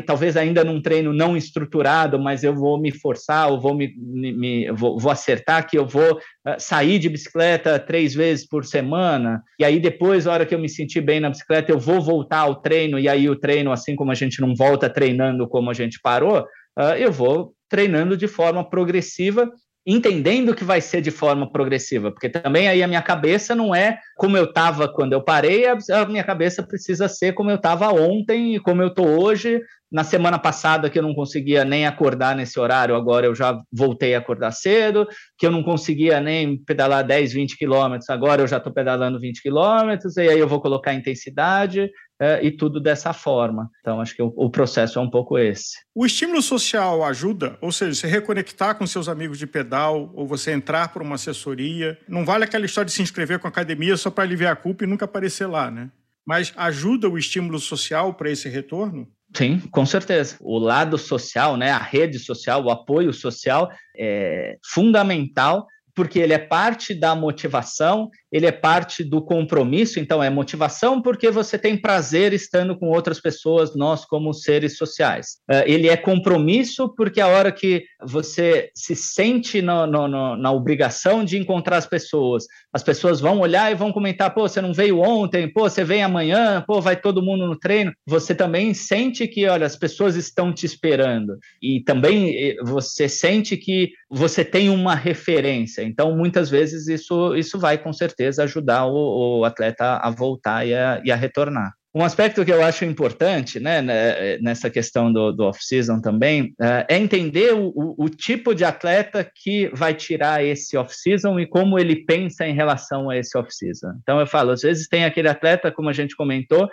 talvez 0.07 0.37
ainda 0.37 0.63
num 0.63 0.81
treino 0.81 1.13
não 1.13 1.37
estruturado, 1.37 2.17
mas 2.17 2.45
eu 2.45 2.55
vou 2.55 2.81
me 2.81 2.93
forçar, 2.93 3.51
ou 3.51 3.61
vou 3.61 3.75
me, 3.75 3.93
me 3.99 4.71
vou, 4.71 5.01
vou, 5.01 5.11
acertar 5.11 5.69
que 5.69 5.77
eu 5.77 5.85
vou 5.85 6.21
ah, 6.45 6.61
sair 6.61 7.01
de 7.01 7.09
bicicleta 7.09 7.77
três 7.81 8.15
vezes 8.15 8.47
por 8.47 8.65
semana, 8.65 9.43
e 9.59 9.65
aí 9.65 9.81
depois, 9.81 10.27
na 10.27 10.33
hora 10.33 10.47
que 10.47 10.55
eu 10.55 10.61
me 10.61 10.69
sentir 10.69 11.01
bem 11.01 11.19
na 11.19 11.31
bicicleta, 11.31 11.73
eu 11.73 11.79
vou 11.81 12.01
voltar 12.01 12.39
ao 12.39 12.55
treino, 12.55 13.01
e 13.01 13.09
aí 13.09 13.29
o 13.29 13.35
treino, 13.35 13.73
assim 13.73 13.97
como 13.97 14.13
a 14.13 14.15
gente 14.15 14.41
não 14.41 14.55
volta 14.55 14.89
treinando 14.89 15.49
como 15.49 15.69
a 15.69 15.75
gente 15.75 15.99
parou, 16.01 16.47
ah, 16.79 16.97
eu 16.97 17.11
vou 17.11 17.55
treinando 17.69 18.17
de 18.17 18.29
forma 18.29 18.63
progressiva 18.63 19.51
entendendo 19.87 20.55
que 20.55 20.65
vai 20.65 20.81
ser 20.81 21.01
de 21.01 21.11
forma 21.11 21.51
progressiva, 21.51 22.11
porque 22.11 22.29
também 22.29 22.69
aí 22.69 22.83
a 22.83 22.89
minha 22.89 23.03
cabeça 23.03 23.55
não 23.55 23.75
é 23.75 23.99
como 24.17 24.37
eu 24.37 24.45
estava 24.45 24.89
quando 24.89 25.13
eu 25.13 25.23
parei, 25.23 25.67
a 25.67 26.07
minha 26.07 26.23
cabeça 26.23 26.63
precisa 26.63 27.09
ser 27.09 27.33
como 27.33 27.51
eu 27.51 27.57
estava 27.57 27.89
ontem 27.93 28.55
e 28.55 28.61
como 28.61 28.81
eu 28.81 28.89
estou 28.89 29.07
hoje. 29.07 29.61
Na 29.93 30.05
semana 30.05 30.39
passada 30.39 30.89
que 30.89 30.99
eu 30.99 31.03
não 31.03 31.15
conseguia 31.15 31.65
nem 31.65 31.87
acordar 31.87 32.35
nesse 32.35 32.59
horário, 32.59 32.97
agora 32.97 33.27
eu 33.27 33.35
já 33.35 33.61
voltei 33.71 34.15
a 34.15 34.19
acordar 34.19 34.51
cedo, 34.53 35.07
que 35.37 35.47
eu 35.47 35.51
não 35.51 35.63
conseguia 35.63 36.19
nem 36.21 36.57
pedalar 36.57 37.05
10, 37.05 37.35
20 37.35 37.59
quilômetros, 37.59 38.09
agora 38.09 38.41
eu 38.41 38.47
já 38.47 38.57
estou 38.57 38.73
pedalando 38.73 39.21
20 39.21 39.43
quilômetros, 39.43 40.17
e 40.17 40.23
aí 40.23 40.39
eu 40.39 40.49
vou 40.49 40.61
colocar 40.61 40.95
intensidade, 40.95 41.91
é, 42.23 42.39
e 42.41 42.53
tudo 42.53 42.81
dessa 42.81 43.13
forma. 43.13 43.69
Então, 43.81 44.01
acho 44.01 44.15
que 44.15 44.23
o, 44.23 44.33
o, 44.37 44.49
processo 44.49 44.97
é 44.97 45.03
um 45.03 45.11
pouco 45.11 45.37
esse. 45.37 45.77
O 45.93 46.07
estímulo 46.07 46.41
social 46.41 47.05
ajuda? 47.05 47.59
Ou 47.61 47.73
seja, 47.73 47.95
se 47.95 48.07
reconectar 48.07 48.77
com 48.77 48.87
seus 48.87 49.09
amigos 49.09 49.41
de 49.41 49.47
pedal, 49.47 50.09
ou 50.15 50.25
você 50.25 50.53
entrar 50.53 50.93
para 50.93 51.03
uma 51.03 51.17
assessoria. 51.17 51.99
Não 52.09 52.25
vale 52.25 52.45
aquela 52.45 52.65
história 52.65 52.87
de 52.87 52.93
se 52.93 53.03
inscrever 53.03 53.41
com 53.41 53.49
a 53.49 53.51
academia 53.51 53.97
só 53.97 54.09
para 54.09 54.23
aliviar 54.23 54.53
a 54.53 54.57
culpa 54.57 54.85
e 54.85 54.87
nunca 54.87 55.05
aparecer 55.05 55.47
lá, 55.47 55.69
né? 55.69 55.91
Mas 56.25 56.53
ajuda 56.57 57.09
o 57.09 57.19
estímulo 57.19 57.59
social 57.59 58.15
para 58.15 58.31
esse 58.31 58.49
retorno? 58.49 59.09
Sim, 59.35 59.59
com 59.71 59.87
certeza. 59.87 60.37
O 60.41 60.59
lado 60.59 60.99
social, 60.99 61.57
né, 61.57 61.71
a 61.71 61.79
rede 61.79 62.19
social, 62.19 62.63
o 62.63 62.71
apoio 62.71 63.13
social 63.13 63.71
é 63.97 64.57
fundamental 64.65 65.67
porque 65.95 66.19
ele 66.19 66.33
é 66.33 66.39
parte 66.39 66.95
da 66.95 67.15
motivação, 67.15 68.11
ele 68.33 68.47
é 68.47 68.53
parte 68.53 69.05
do 69.05 69.21
compromisso, 69.23 70.01
então 70.01 70.23
é 70.23 70.31
motivação 70.31 71.03
porque 71.03 71.31
você 71.31 71.59
tem 71.59 71.77
prazer 71.77 72.33
estando 72.33 72.77
com 72.79 72.89
outras 72.89 73.21
pessoas, 73.21 73.77
nós 73.77 74.07
como 74.07 74.33
seres 74.33 74.79
sociais. 74.79 75.37
Uh, 75.51 75.63
ele 75.67 75.89
é 75.89 75.97
compromisso 75.97 76.95
porque 76.97 77.21
a 77.21 77.29
hora 77.29 77.53
que 77.53 77.85
você 78.03 78.71
se 78.75 78.97
sente 78.97 79.61
no, 79.61 79.87
no, 79.87 80.09
no, 80.09 80.37
na 80.37 80.51
obrigação 80.51 81.23
de 81.23 81.37
encontrar 81.37 81.77
as 81.77 81.87
pessoas, 81.87 82.47
as 82.73 82.83
pessoas 82.83 83.21
vão 83.21 83.41
olhar 83.41 83.71
e 83.71 83.75
vão 83.75 83.93
comentar, 83.93 84.33
pô, 84.33 84.49
você 84.49 84.63
não 84.63 84.73
veio 84.73 85.01
ontem, 85.01 85.53
pô, 85.53 85.69
você 85.69 85.85
vem 85.85 86.03
amanhã, 86.03 86.65
pô, 86.67 86.81
vai 86.81 86.97
todo 86.97 87.23
mundo 87.23 87.47
no 87.47 87.59
treino. 87.59 87.93
Você 88.07 88.35
também 88.35 88.73
sente 88.73 89.29
que, 89.29 89.47
olha, 89.47 89.67
as 89.67 89.77
pessoas 89.77 90.17
estão 90.17 90.55
te 90.55 90.65
esperando. 90.65 91.37
E 91.61 91.83
também 91.83 92.35
eh, 92.35 92.57
você 92.63 93.09
sente 93.09 93.57
que 93.59 93.91
você 94.11 94.43
tem 94.45 94.71
uma 94.71 94.95
referência. 94.95 95.83
Então, 95.83 96.17
muitas 96.17 96.49
vezes 96.49 96.89
isso, 96.89 97.37
isso 97.37 97.59
vai 97.59 97.77
com 97.77 97.93
certeza 97.93 98.22
ajudar 98.27 98.87
o, 98.87 99.41
o 99.41 99.45
atleta 99.45 99.97
a 99.97 100.11
voltar 100.11 100.67
e 100.67 100.75
a, 100.75 101.01
e 101.05 101.11
a 101.11 101.17
retornar. 101.17 101.73
Um 101.95 102.03
aspecto 102.03 102.43
que 102.43 102.51
eu 102.51 102.65
acho 102.65 102.87
importante 102.87 103.61
né, 103.61 103.83
né 103.83 104.39
nessa 104.39 104.71
questão 104.71 105.13
do, 105.13 105.31
do 105.31 105.45
off-season 105.45 106.01
também 106.01 106.55
uh, 106.59 106.87
é 106.89 106.97
entender 106.97 107.53
o, 107.53 107.67
o, 107.69 108.05
o, 108.05 108.09
tipo 108.09 108.55
de 108.55 108.65
atleta 108.65 109.31
que 109.35 109.69
vai 109.75 109.93
tirar 109.93 110.43
esse 110.43 110.75
off-season 110.75 111.39
e 111.39 111.47
como 111.47 111.79
ele 111.79 111.97
pensa 112.07 112.47
em 112.47 112.55
relação 112.55 113.11
a 113.11 113.19
esse 113.19 113.37
off-season. 113.37 113.93
Então, 114.03 114.19
eu 114.19 114.27
falo, 114.27 114.53
às 114.53 114.63
vezes 114.63 114.89
tem 114.89 115.05
aquele 115.05 115.29
atleta, 115.29 115.71
como 115.71 115.91
a 115.91 115.93
gente 115.93 116.17
comentou, 116.17 116.67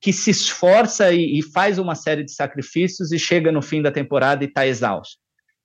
que 0.00 0.12
se 0.12 0.30
esforça 0.30 1.12
e, 1.12 1.38
e 1.38 1.42
faz 1.52 1.78
uma 1.78 1.94
série 1.94 2.24
de 2.24 2.32
sacrifícios 2.32 3.12
e 3.12 3.18
chega 3.18 3.52
no 3.52 3.62
fim 3.62 3.80
da 3.80 3.92
temporada 3.92 4.42
e 4.42 4.48
está 4.48 4.66
exausto. 4.66 5.18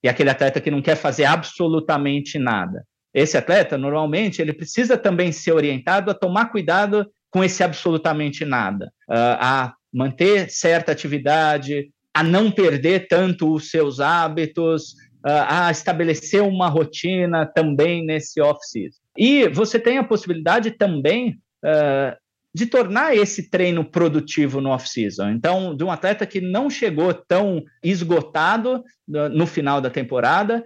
E 0.04 0.10
aquele 0.10 0.30
atleta 0.30 0.62
que 0.62 0.70
não 0.70 0.84
quer 0.84 0.98
fazer 0.98 1.26
absolutamente 1.26 2.38
nada. 2.38 2.86
Esse 3.14 3.38
atleta, 3.38 3.78
normalmente, 3.78 4.42
ele 4.42 4.54
precisa 4.54 4.98
também 4.98 5.32
ser 5.32 5.52
orientado 5.52 6.10
a 6.10 6.14
tomar 6.14 6.46
cuidado 6.46 7.06
com 7.30 7.44
esse 7.44 7.64
absolutamente 7.64 8.46
nada, 8.46 8.92
uh, 9.10 9.38
a 9.40 9.74
manter 9.92 10.50
certa 10.50 10.92
atividade, 10.92 11.90
a 12.14 12.24
não 12.24 12.52
perder 12.52 13.08
tanto 13.08 13.54
os 13.54 13.70
seus 13.70 14.00
hábitos, 14.00 14.94
uh, 15.26 15.46
a 15.48 15.72
estabelecer 15.72 16.42
uma 16.42 16.68
rotina 16.68 17.46
também 17.46 18.06
nesse 18.06 18.42
off-season. 18.42 18.98
E 19.18 19.48
você 19.50 19.80
tem 19.80 19.98
a 19.98 20.04
possibilidade 20.04 20.72
também 20.72 21.40
uh, 21.64 22.23
de 22.56 22.66
tornar 22.68 23.16
esse 23.16 23.50
treino 23.50 23.84
produtivo 23.84 24.62
no 24.62 24.70
off-season. 24.70 25.30
Então, 25.32 25.76
de 25.76 25.84
um 25.84 25.92
atleta 25.92 26.26
que 26.26 26.40
não 26.40 26.70
chegou 26.70 27.14
tão 27.14 27.64
esgotado 27.84 28.84
no 29.08 29.48
final 29.48 29.82
da 29.82 29.90
temporada, 29.90 30.64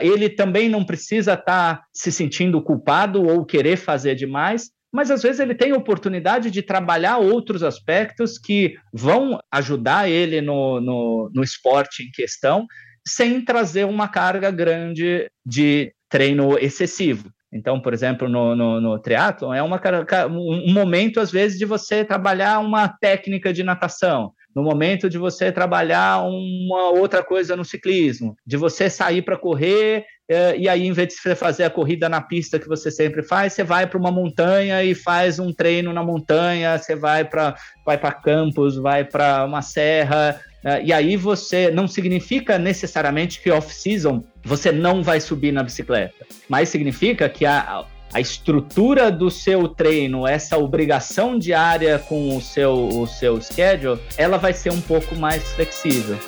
ele 0.00 0.30
também 0.30 0.68
não 0.68 0.84
precisa 0.84 1.34
estar 1.34 1.76
tá 1.76 1.84
se 1.92 2.10
sentindo 2.10 2.62
culpado 2.62 3.22
ou 3.22 3.44
querer 3.44 3.76
fazer 3.76 4.14
demais, 4.14 4.70
mas 4.92 5.10
às 5.10 5.22
vezes 5.22 5.40
ele 5.40 5.54
tem 5.54 5.74
oportunidade 5.74 6.50
de 6.50 6.62
trabalhar 6.62 7.18
outros 7.18 7.62
aspectos 7.62 8.38
que 8.38 8.76
vão 8.92 9.38
ajudar 9.52 10.08
ele 10.08 10.40
no, 10.40 10.80
no, 10.80 11.30
no 11.34 11.44
esporte 11.44 12.02
em 12.02 12.10
questão, 12.10 12.66
sem 13.06 13.44
trazer 13.44 13.84
uma 13.84 14.08
carga 14.08 14.50
grande 14.50 15.30
de 15.44 15.92
treino 16.08 16.58
excessivo. 16.58 17.30
Então, 17.56 17.80
por 17.80 17.94
exemplo, 17.94 18.28
no, 18.28 18.54
no, 18.54 18.80
no 18.80 18.98
triatlon, 18.98 19.52
é 19.52 19.62
uma, 19.62 19.80
um 20.28 20.72
momento, 20.72 21.20
às 21.20 21.30
vezes, 21.30 21.58
de 21.58 21.64
você 21.64 22.04
trabalhar 22.04 22.58
uma 22.60 22.88
técnica 22.88 23.52
de 23.52 23.62
natação, 23.62 24.32
no 24.54 24.62
momento 24.62 25.08
de 25.08 25.18
você 25.18 25.50
trabalhar 25.50 26.22
uma 26.22 26.90
outra 26.90 27.22
coisa 27.22 27.56
no 27.56 27.64
ciclismo, 27.64 28.36
de 28.46 28.56
você 28.56 28.88
sair 28.88 29.22
para 29.22 29.36
correr 29.36 30.04
é, 30.28 30.56
e 30.58 30.68
aí, 30.68 30.84
em 30.84 30.92
vez 30.92 31.08
de 31.08 31.14
você 31.14 31.36
fazer 31.36 31.62
a 31.62 31.70
corrida 31.70 32.08
na 32.08 32.20
pista 32.20 32.58
que 32.58 32.66
você 32.66 32.90
sempre 32.90 33.22
faz, 33.22 33.52
você 33.52 33.62
vai 33.62 33.86
para 33.86 33.98
uma 33.98 34.10
montanha 34.10 34.82
e 34.82 34.92
faz 34.92 35.38
um 35.38 35.52
treino 35.52 35.92
na 35.92 36.02
montanha, 36.02 36.76
você 36.76 36.96
vai 36.96 37.24
para 37.24 37.54
vai 37.84 37.98
campos, 38.22 38.76
vai 38.76 39.04
para 39.04 39.44
uma 39.44 39.62
serra, 39.62 40.40
e 40.84 40.92
aí 40.92 41.16
você 41.16 41.70
não 41.70 41.86
significa 41.86 42.58
necessariamente 42.58 43.40
que 43.40 43.50
off-season 43.50 44.24
você 44.44 44.72
não 44.72 45.02
vai 45.02 45.20
subir 45.20 45.52
na 45.52 45.62
bicicleta, 45.62 46.26
mas 46.48 46.68
significa 46.68 47.28
que 47.28 47.46
a, 47.46 47.84
a 48.12 48.20
estrutura 48.20 49.10
do 49.10 49.30
seu 49.30 49.68
treino, 49.68 50.26
essa 50.26 50.58
obrigação 50.58 51.38
diária 51.38 51.98
com 51.98 52.36
o 52.36 52.40
seu, 52.40 52.72
o 52.72 53.06
seu 53.06 53.40
schedule, 53.40 54.00
ela 54.16 54.38
vai 54.38 54.52
ser 54.52 54.72
um 54.72 54.80
pouco 54.80 55.14
mais 55.14 55.42
flexível. 55.52 56.18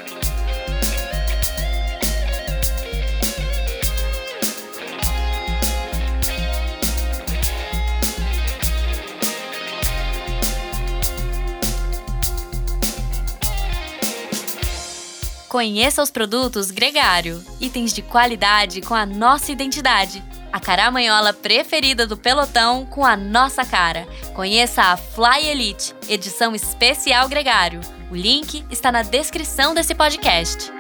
Conheça 15.59 16.01
os 16.01 16.09
produtos 16.09 16.71
Gregário, 16.71 17.45
itens 17.61 17.93
de 17.93 18.01
qualidade 18.01 18.81
com 18.81 18.95
a 18.95 19.05
nossa 19.05 19.51
identidade. 19.51 20.23
A 20.53 20.61
caramanhola 20.61 21.33
preferida 21.33 22.07
do 22.07 22.17
pelotão 22.17 22.87
com 22.87 23.05
a 23.05 23.17
nossa 23.17 23.65
cara. 23.65 24.07
Conheça 24.35 24.83
a 24.83 24.97
Fly 24.97 25.49
Elite, 25.49 25.97
edição 26.09 26.55
especial 26.55 27.29
Gregário. 27.29 27.81
O 28.09 28.15
link 28.15 28.65
está 28.71 28.93
na 28.93 29.03
descrição 29.03 29.75
desse 29.75 29.97
podcast. 29.97 30.71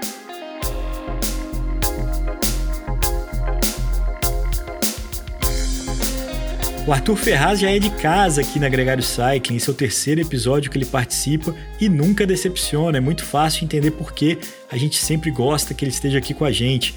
O 6.89 6.93
Arthur 6.93 7.17
Ferraz 7.17 7.61
já 7.61 7.71
é 7.71 7.79
de 7.79 7.91
casa 7.91 8.41
aqui 8.41 8.59
na 8.59 8.67
Gregário 8.67 9.03
Cycling, 9.03 9.57
esse 9.57 9.69
é 9.69 9.73
o 9.73 9.75
terceiro 9.75 10.23
episódio 10.23 10.71
que 10.71 10.79
ele 10.79 10.87
participa 10.87 11.55
e 11.79 11.87
nunca 11.87 12.27
decepciona, 12.27 12.97
é 12.97 13.01
muito 13.01 13.27
fácil 13.27 13.65
entender 13.65 13.91
por 13.91 14.15
que 14.15 14.39
a 14.71 14.77
gente 14.77 14.99
sempre 14.99 15.31
gosta 15.31 15.73
que 15.73 15.85
ele 15.85 15.93
esteja 15.93 16.19
aqui 16.19 16.35
com 16.35 16.45
a 16.45 16.53
gente. 16.53 16.95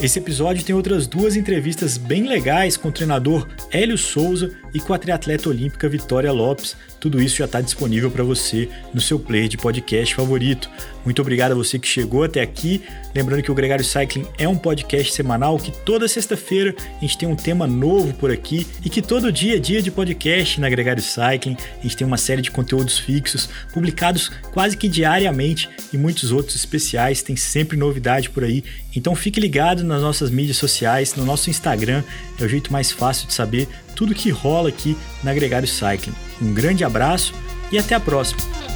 Esse 0.00 0.18
episódio 0.18 0.64
tem 0.64 0.74
outras 0.74 1.06
duas 1.06 1.36
entrevistas 1.36 1.96
bem 1.96 2.26
legais 2.26 2.76
com 2.76 2.88
o 2.88 2.92
treinador 2.92 3.46
Hélio 3.70 3.96
Souza 3.96 4.50
e 4.74 4.80
com 4.80 4.92
a 4.92 4.98
triatleta 4.98 5.48
olímpica 5.48 5.88
Vitória 5.88 6.32
Lopes. 6.32 6.76
Tudo 6.98 7.22
isso 7.22 7.36
já 7.36 7.44
está 7.44 7.60
disponível 7.60 8.10
para 8.10 8.24
você 8.24 8.68
no 8.92 9.00
seu 9.00 9.20
player 9.20 9.46
de 9.46 9.56
podcast 9.56 10.14
favorito. 10.14 10.68
Muito 11.04 11.22
obrigado 11.22 11.52
a 11.52 11.54
você 11.54 11.78
que 11.78 11.86
chegou 11.86 12.24
até 12.24 12.40
aqui. 12.40 12.82
Lembrando 13.14 13.42
que 13.42 13.52
o 13.52 13.54
Gregário 13.54 13.84
Cycling 13.84 14.26
é 14.36 14.48
um 14.48 14.56
podcast 14.56 15.12
semanal 15.12 15.58
que 15.58 15.70
toda 15.70 16.08
sexta-feira 16.08 16.74
a 16.96 17.00
gente 17.00 17.16
tem 17.16 17.28
um 17.28 17.36
tema 17.36 17.66
novo 17.66 18.14
por 18.14 18.32
aqui 18.32 18.66
e 18.84 18.90
que 18.90 19.00
todo 19.00 19.30
dia 19.30 19.56
é 19.56 19.58
dia 19.60 19.80
de 19.80 19.90
podcast 19.90 20.60
na 20.60 20.68
Gregário 20.68 21.02
Cycling. 21.02 21.56
A 21.78 21.82
gente 21.82 21.96
tem 21.96 22.06
uma 22.06 22.16
série 22.16 22.42
de 22.42 22.50
conteúdos 22.50 22.98
fixos 22.98 23.48
publicados 23.72 24.30
quase 24.50 24.76
que 24.76 24.88
diariamente 24.88 25.68
e 25.92 25.98
muitos 25.98 26.32
outros 26.32 26.56
especiais. 26.56 27.13
Tem 27.22 27.36
sempre 27.36 27.76
novidade 27.76 28.30
por 28.30 28.44
aí. 28.44 28.64
Então 28.94 29.14
fique 29.14 29.40
ligado 29.40 29.84
nas 29.84 30.02
nossas 30.02 30.30
mídias 30.30 30.56
sociais, 30.56 31.14
no 31.14 31.24
nosso 31.24 31.50
Instagram, 31.50 32.02
é 32.38 32.44
o 32.44 32.48
jeito 32.48 32.72
mais 32.72 32.90
fácil 32.90 33.26
de 33.26 33.34
saber 33.34 33.68
tudo 33.94 34.14
que 34.14 34.30
rola 34.30 34.68
aqui 34.68 34.96
na 35.22 35.32
Gregário 35.32 35.68
Cycling. 35.68 36.14
Um 36.40 36.52
grande 36.52 36.84
abraço 36.84 37.34
e 37.70 37.78
até 37.78 37.94
a 37.94 38.00
próxima! 38.00 38.73